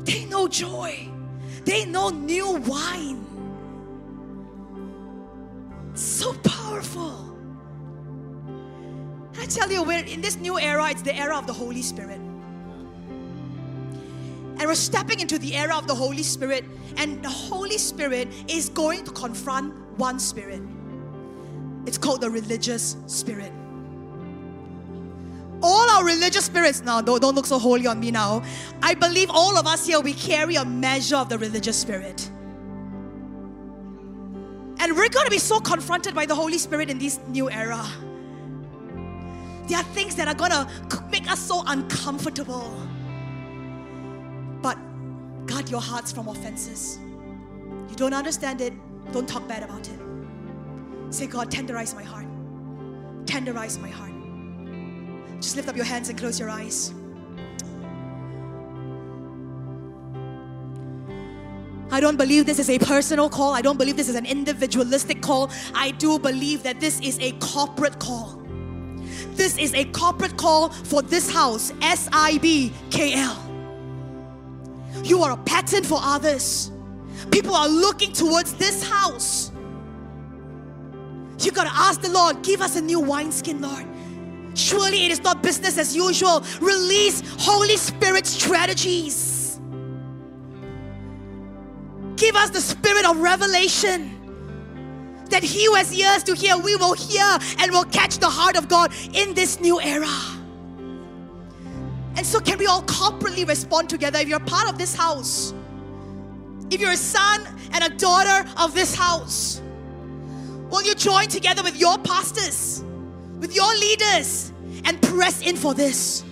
[0.00, 1.08] They know joy.
[1.64, 3.26] They know new wine.
[6.00, 7.36] So powerful.
[9.38, 12.20] I tell you, we're in this new era, it's the era of the Holy Spirit.
[14.56, 16.64] And we're stepping into the era of the Holy Spirit,
[16.96, 20.62] and the Holy Spirit is going to confront one spirit.
[21.84, 23.52] It's called the religious spirit
[25.62, 28.42] all our religious spirits now, don't, don't look so holy on me now.
[28.82, 32.30] I believe all of us here, we carry a measure of the religious spirit.
[34.80, 37.86] And we're going to be so confronted by the Holy Spirit in this new era.
[39.66, 40.66] There are things that are going to
[41.12, 42.74] make us so uncomfortable.
[44.62, 44.78] But
[45.44, 46.98] guard your hearts from offenses.
[47.90, 48.72] You don't understand it,
[49.12, 49.98] don't talk bad about it.
[51.10, 52.26] Say, God, tenderize my heart.
[53.26, 54.12] Tenderize my heart.
[55.42, 56.94] Just lift up your hands and close your eyes.
[61.92, 63.52] I don't believe this is a personal call.
[63.52, 65.50] I don't believe this is an individualistic call.
[65.74, 68.40] I do believe that this is a corporate call.
[69.32, 73.36] This is a corporate call for this house, S I B K L.
[75.02, 76.70] You are a pattern for others.
[77.30, 79.50] People are looking towards this house.
[81.40, 83.86] You got to ask the Lord, give us a new wineskin, Lord.
[84.54, 86.44] Surely it is not business as usual.
[86.60, 89.29] Release Holy Spirit strategies.
[92.20, 94.14] Give us the spirit of revelation
[95.30, 98.58] that he who has ears to hear, we will hear and will catch the heart
[98.58, 100.06] of God in this new era.
[102.16, 104.18] And so, can we all corporately respond together?
[104.18, 105.54] If you're part of this house,
[106.70, 107.40] if you're a son
[107.72, 109.62] and a daughter of this house,
[110.68, 112.84] will you join together with your pastors,
[113.38, 114.52] with your leaders,
[114.84, 116.22] and press in for this?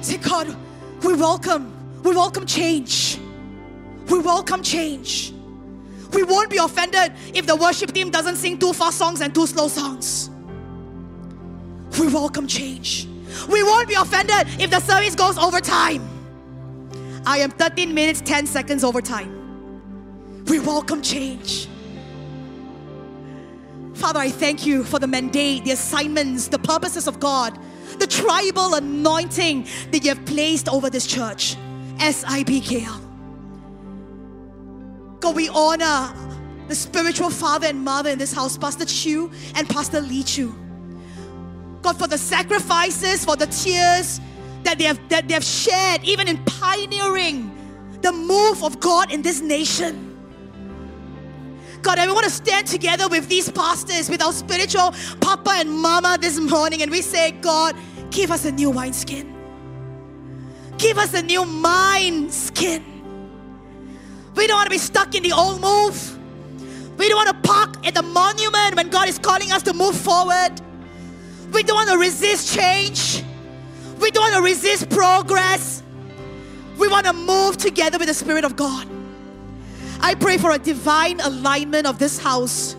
[0.00, 0.56] Say, God,
[1.02, 3.18] we welcome, we welcome change.
[4.08, 5.34] We welcome change.
[6.12, 9.46] We won't be offended if the worship team doesn't sing two fast songs and two
[9.46, 10.30] slow songs.
[12.00, 13.06] We welcome change.
[13.48, 16.08] We won't be offended if the service goes over time.
[17.26, 20.44] I am 13 minutes, 10 seconds over time.
[20.46, 21.68] We welcome change.
[23.94, 27.58] Father, I thank you for the mandate, the assignments, the purposes of God,
[27.98, 31.56] the tribal anointing that you have placed over this church,
[31.98, 33.07] SIBKL.
[35.20, 36.14] God, we honor
[36.68, 40.54] the spiritual father and mother in this house, Pastor Chu and Pastor Lee Chu.
[41.82, 44.20] God, for the sacrifices, for the tears
[44.64, 47.54] that they have that they have shared, even in pioneering
[48.02, 50.04] the move of God in this nation.
[51.82, 55.70] God, and we want to stand together with these pastors, with our spiritual papa and
[55.70, 57.76] mama this morning, and we say, God,
[58.10, 59.34] give us a new wineskin.
[60.76, 62.97] Give us a new mind skin.
[64.38, 66.16] We don't want to be stuck in the old move.
[66.96, 69.96] We don't want to park at the monument when God is calling us to move
[69.96, 70.60] forward.
[71.52, 73.24] We don't want to resist change.
[73.98, 75.82] We don't want to resist progress.
[76.78, 78.86] We want to move together with the Spirit of God.
[80.00, 82.76] I pray for a divine alignment of this house,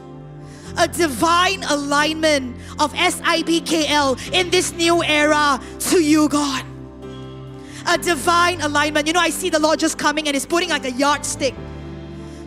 [0.78, 6.69] a divine alignment of SIBKL in this new era to you, God
[7.90, 9.08] a divine alignment.
[9.08, 11.56] You know, I see the Lord just coming and He's putting like a yardstick.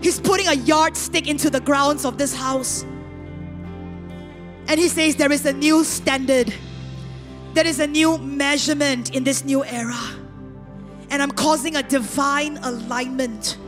[0.01, 2.83] He's putting a yardstick into the grounds of this house.
[4.69, 6.55] And He says, There is a new standard,
[7.55, 10.01] there is a new measurement in this new era.
[11.11, 13.59] And I'm causing a divine alignment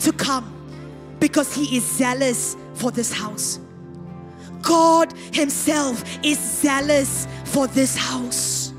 [0.00, 3.58] to come because He is zealous for this house.
[4.60, 8.72] God Himself is zealous for this house.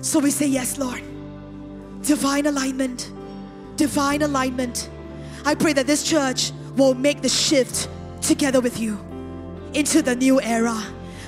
[0.00, 1.02] So we say, Yes, Lord
[2.04, 3.10] divine alignment.
[3.76, 4.90] Divine alignment.
[5.44, 7.88] I pray that this church will make the shift
[8.20, 8.98] together with you
[9.74, 10.80] into the new era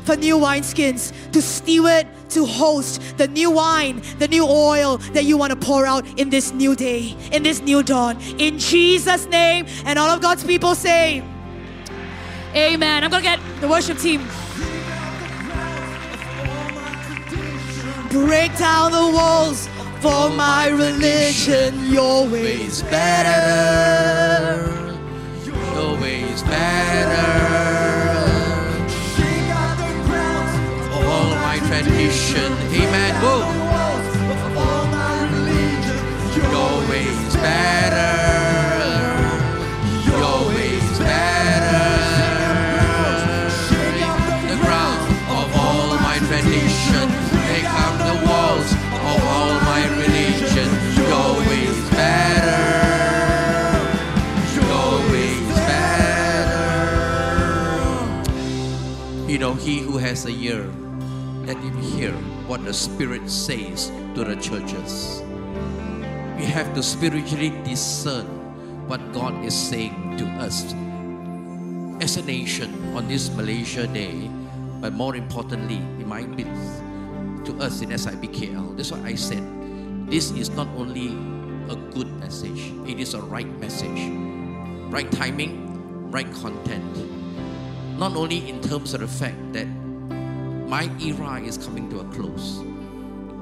[0.05, 5.37] for new wineskins to steward, to host the new wine, the new oil that you
[5.37, 8.16] want to pour out in this new day, in this new dawn.
[8.39, 11.24] In Jesus' name, and all of God's people say,
[12.55, 13.05] Amen.
[13.05, 14.20] I'm going to get the worship team.
[18.11, 19.68] Break down the walls
[20.07, 21.71] for my religion.
[21.93, 24.63] Your way's better.
[25.45, 27.27] Your way's better.
[30.93, 32.51] For all my tradition.
[32.81, 33.15] Amen.
[33.25, 33.43] Whoa.
[36.53, 38.45] Your way's better.
[59.67, 60.62] He who has a ear,
[61.43, 62.14] let him hear
[62.47, 65.27] what the Spirit says to the churches.
[66.39, 68.31] We have to spiritually discern
[68.87, 70.71] what God is saying to us
[71.99, 74.31] as a nation on this Malaysia Day,
[74.79, 76.79] but more importantly, in my midst,
[77.51, 78.79] to us in SIBKL.
[78.79, 79.43] That's what I said.
[80.07, 81.11] This is not only
[81.67, 83.99] a good message, it is a right message.
[84.95, 85.59] Right timing,
[86.14, 87.26] right content.
[87.99, 89.66] Not only in terms of the fact that
[90.68, 92.61] my era is coming to a close.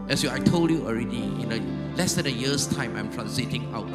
[0.08, 3.72] As you, I told you already, in a less than a year's time, I'm transiting
[3.72, 3.90] out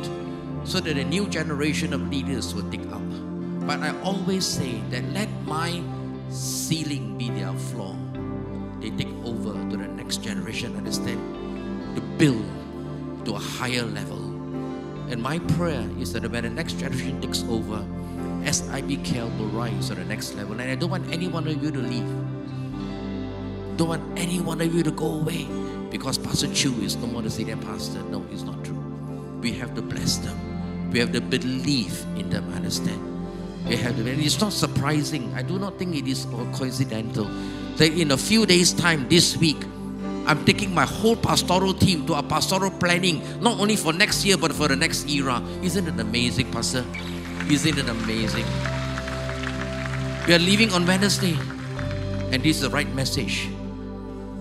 [0.67, 3.01] so that a new generation of leaders will take up.
[3.67, 5.81] But I always say that let my
[6.29, 7.95] ceiling be their floor.
[8.81, 11.21] They take over to the next generation, understand,
[11.95, 12.45] to build
[13.25, 14.17] to a higher level.
[15.09, 17.85] And my prayer is that when the next generation takes over,
[18.43, 20.59] SIBKL will rise to the next level.
[20.59, 22.07] And I don't want any one of you to leave.
[23.77, 25.47] Don't want any one of you to go away
[25.89, 28.01] because Pastor Chu is no more the senior pastor.
[28.03, 28.77] No, it's not true.
[29.41, 30.37] We have to bless them.
[30.91, 32.99] We have to believe in them, understand?
[33.67, 35.31] We have to, and it's not surprising.
[35.35, 37.25] I do not think it is coincidental
[37.77, 39.57] that in a few days' time this week,
[40.25, 44.37] I'm taking my whole pastoral team to a pastoral planning, not only for next year,
[44.37, 45.41] but for the next era.
[45.63, 46.85] Isn't it amazing, Pastor?
[47.49, 48.45] Isn't it amazing?
[50.27, 51.35] We are leaving on Wednesday,
[52.31, 53.49] and this is the right message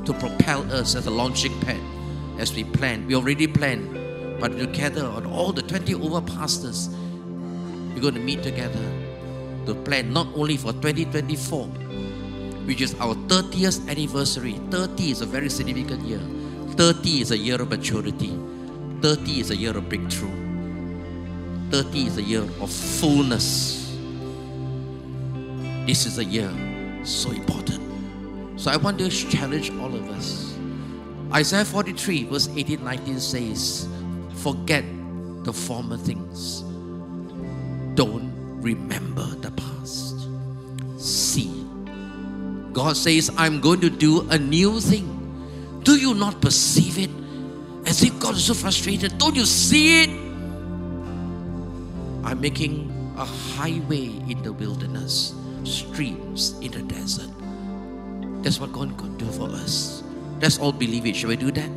[0.04, 1.80] to propel us as a launching pad
[2.38, 3.06] as we plan.
[3.06, 3.94] We already planned,
[4.38, 6.90] but together on all the 20 over pastors,
[7.94, 8.84] we're going to meet together
[9.64, 11.64] to plan not only for 2024,
[12.68, 14.60] which is our 30th anniversary.
[14.70, 16.20] 30 is a very significant year.
[16.76, 18.38] 30 is a year of maturity.
[19.00, 20.37] 30 is a year of breakthrough.
[21.70, 23.96] 30 is a year of fullness.
[25.86, 26.50] This is a year
[27.04, 27.80] so important.
[28.60, 30.56] So I want to challenge all of us.
[31.32, 33.88] Isaiah 43, verse 18 19 says,
[34.36, 34.84] Forget
[35.44, 36.62] the former things.
[37.94, 40.28] Don't remember the past.
[40.98, 41.64] See.
[42.72, 45.80] God says, I'm going to do a new thing.
[45.82, 47.10] Do you not perceive it?
[47.86, 49.18] As if God is so frustrated.
[49.18, 50.27] Don't you see it?
[52.28, 57.30] I'm making a highway in the wilderness, streams in the desert.
[58.42, 60.02] That's what God can do for us.
[60.38, 61.16] Let's all believe it.
[61.16, 61.70] Shall we do that?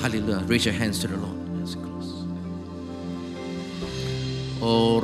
[0.00, 0.46] Hallelujah.
[0.46, 1.60] Raise your hands to the Lord.
[1.60, 2.24] Let's close.
[4.62, 5.00] Oh.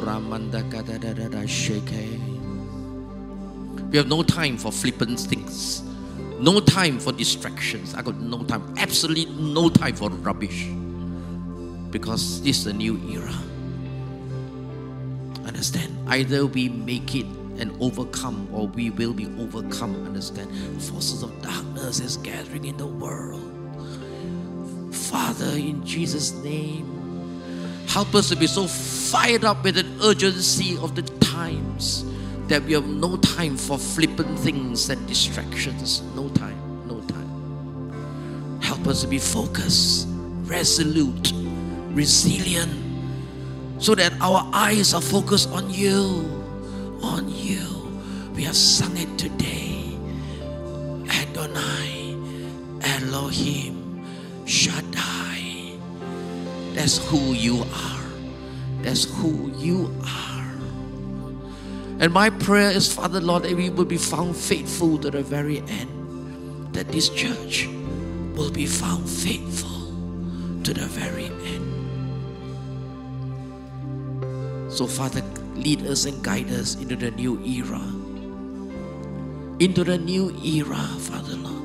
[3.91, 5.83] We have no time for flippant things.
[6.41, 7.95] No time for distractions.
[7.95, 8.75] I got no time.
[8.79, 10.67] Absolutely no time for rubbish.
[11.91, 13.35] Because this is a new era.
[15.57, 15.97] Understand?
[16.09, 17.25] Either we make it
[17.59, 20.05] and overcome, or we will be overcome.
[20.05, 20.55] Understand?
[20.83, 23.41] Forces of darkness is gathering in the world.
[24.95, 27.41] Father, in Jesus' name,
[27.89, 32.05] help us to be so fired up with an urgency of the times
[32.49, 36.03] that we have no time for flippant things and distractions.
[36.15, 38.61] No time, no time.
[38.61, 40.07] Help us to be focused,
[40.45, 41.33] resolute,
[41.95, 42.86] resilient,
[43.79, 46.37] so that our eyes are focused on you
[47.03, 47.63] on you.
[48.35, 49.97] We have sung it today.
[51.09, 52.17] Adonai,
[52.83, 54.05] Elohim,
[54.45, 55.79] Shaddai.
[56.75, 58.05] That's who you are.
[58.83, 60.53] That's who you are.
[61.99, 65.61] And my prayer is, Father Lord, that we will be found faithful to the very
[65.61, 66.75] end.
[66.75, 67.69] That this church
[68.35, 69.89] will be found faithful
[70.63, 71.66] to the very end.
[74.77, 75.25] So, Father,
[75.55, 77.81] lead us and guide us into the new era.
[79.59, 81.65] Into the new era, Father Lord.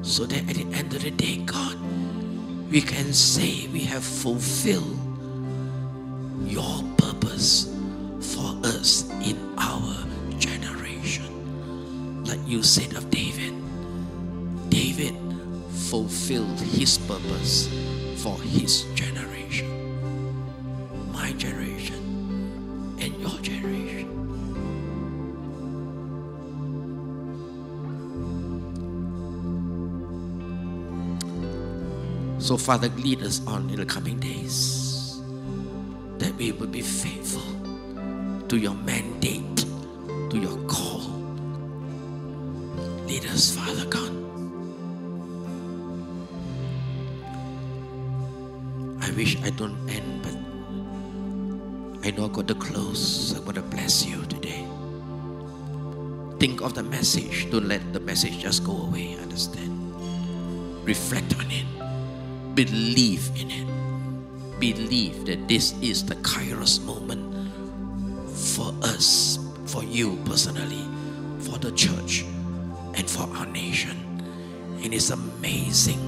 [0.00, 1.76] So that at the end of the day, God,
[2.70, 4.96] we can say we have fulfilled
[6.48, 7.68] your purpose
[8.20, 10.06] for us in our
[10.38, 12.24] generation.
[12.24, 13.52] Like you said of David,
[14.70, 15.14] David
[15.92, 17.68] fulfilled his purpose
[18.22, 19.13] for his generation,
[21.24, 22.02] my generation
[23.00, 24.08] and your generation.
[32.38, 35.22] So, Father, lead us on in the coming days
[36.18, 37.48] that we will be faithful
[38.48, 39.64] to your mandate,
[40.28, 41.08] to your call.
[43.08, 44.12] Lead us, Father God.
[49.00, 50.13] I wish I don't end,
[52.04, 53.32] I know I got to close.
[53.32, 54.66] I'm going to bless you today.
[56.38, 57.50] Think of the message.
[57.50, 59.16] Don't let the message just go away.
[59.22, 59.72] Understand?
[60.84, 61.64] Reflect on it.
[62.54, 64.60] Believe in it.
[64.60, 67.24] Believe that this is the Kairos moment
[68.28, 70.84] for us, for you personally,
[71.40, 72.26] for the church,
[72.92, 73.96] and for our nation.
[74.84, 76.04] And it's amazing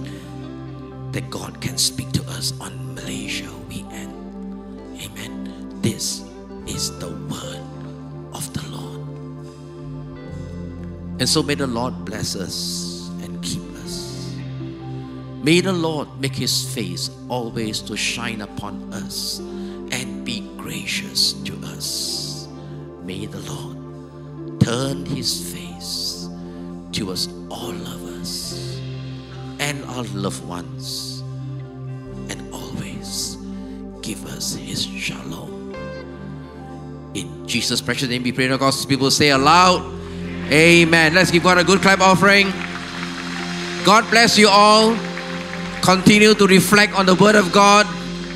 [1.12, 4.12] that God can speak to us on Malaysia weekend.
[5.00, 5.35] Amen.
[5.86, 6.24] This
[6.66, 7.62] is the word
[8.34, 9.06] of the Lord.
[11.20, 14.34] And so may the Lord bless us and keep us.
[15.44, 21.54] May the Lord make his face always to shine upon us and be gracious to
[21.66, 22.48] us.
[23.04, 26.28] May the Lord turn his face
[26.90, 28.80] towards all of us
[29.60, 31.22] and our loved ones
[32.28, 33.38] and always
[34.02, 35.65] give us his shalom.
[37.46, 38.46] Jesus' precious name, we pray.
[38.46, 39.94] And God's people say aloud,
[40.50, 41.14] Amen.
[41.14, 42.52] Let's give God a good clap offering.
[43.84, 44.96] God bless you all.
[45.82, 47.86] Continue to reflect on the Word of God.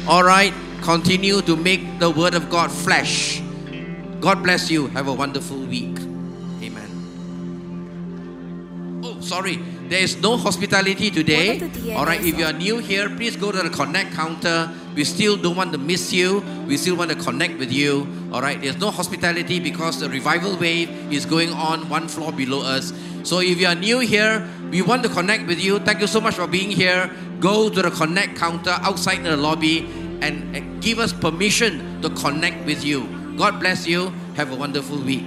[0.08, 0.52] All right.
[0.82, 3.40] Continue to make the Word of God flesh.
[4.20, 4.88] God bless you.
[4.88, 5.98] Have a wonderful week.
[6.62, 6.90] Amen.
[9.04, 9.56] Oh, sorry.
[9.88, 11.58] There is no hospitality today.
[11.58, 12.24] What are the All right.
[12.24, 14.70] If you are new here, please go to the Connect counter.
[14.94, 16.42] We still don't want to miss you.
[16.66, 18.06] We still want to connect with you.
[18.32, 18.60] All right.
[18.60, 22.92] There's no hospitality because the revival wave is going on one floor below us.
[23.22, 25.78] So if you are new here, we want to connect with you.
[25.78, 27.10] Thank you so much for being here.
[27.40, 29.88] Go to the Connect counter outside the lobby
[30.20, 33.08] and give us permission to connect with you.
[33.36, 34.12] God bless you.
[34.36, 35.24] Have a wonderful week.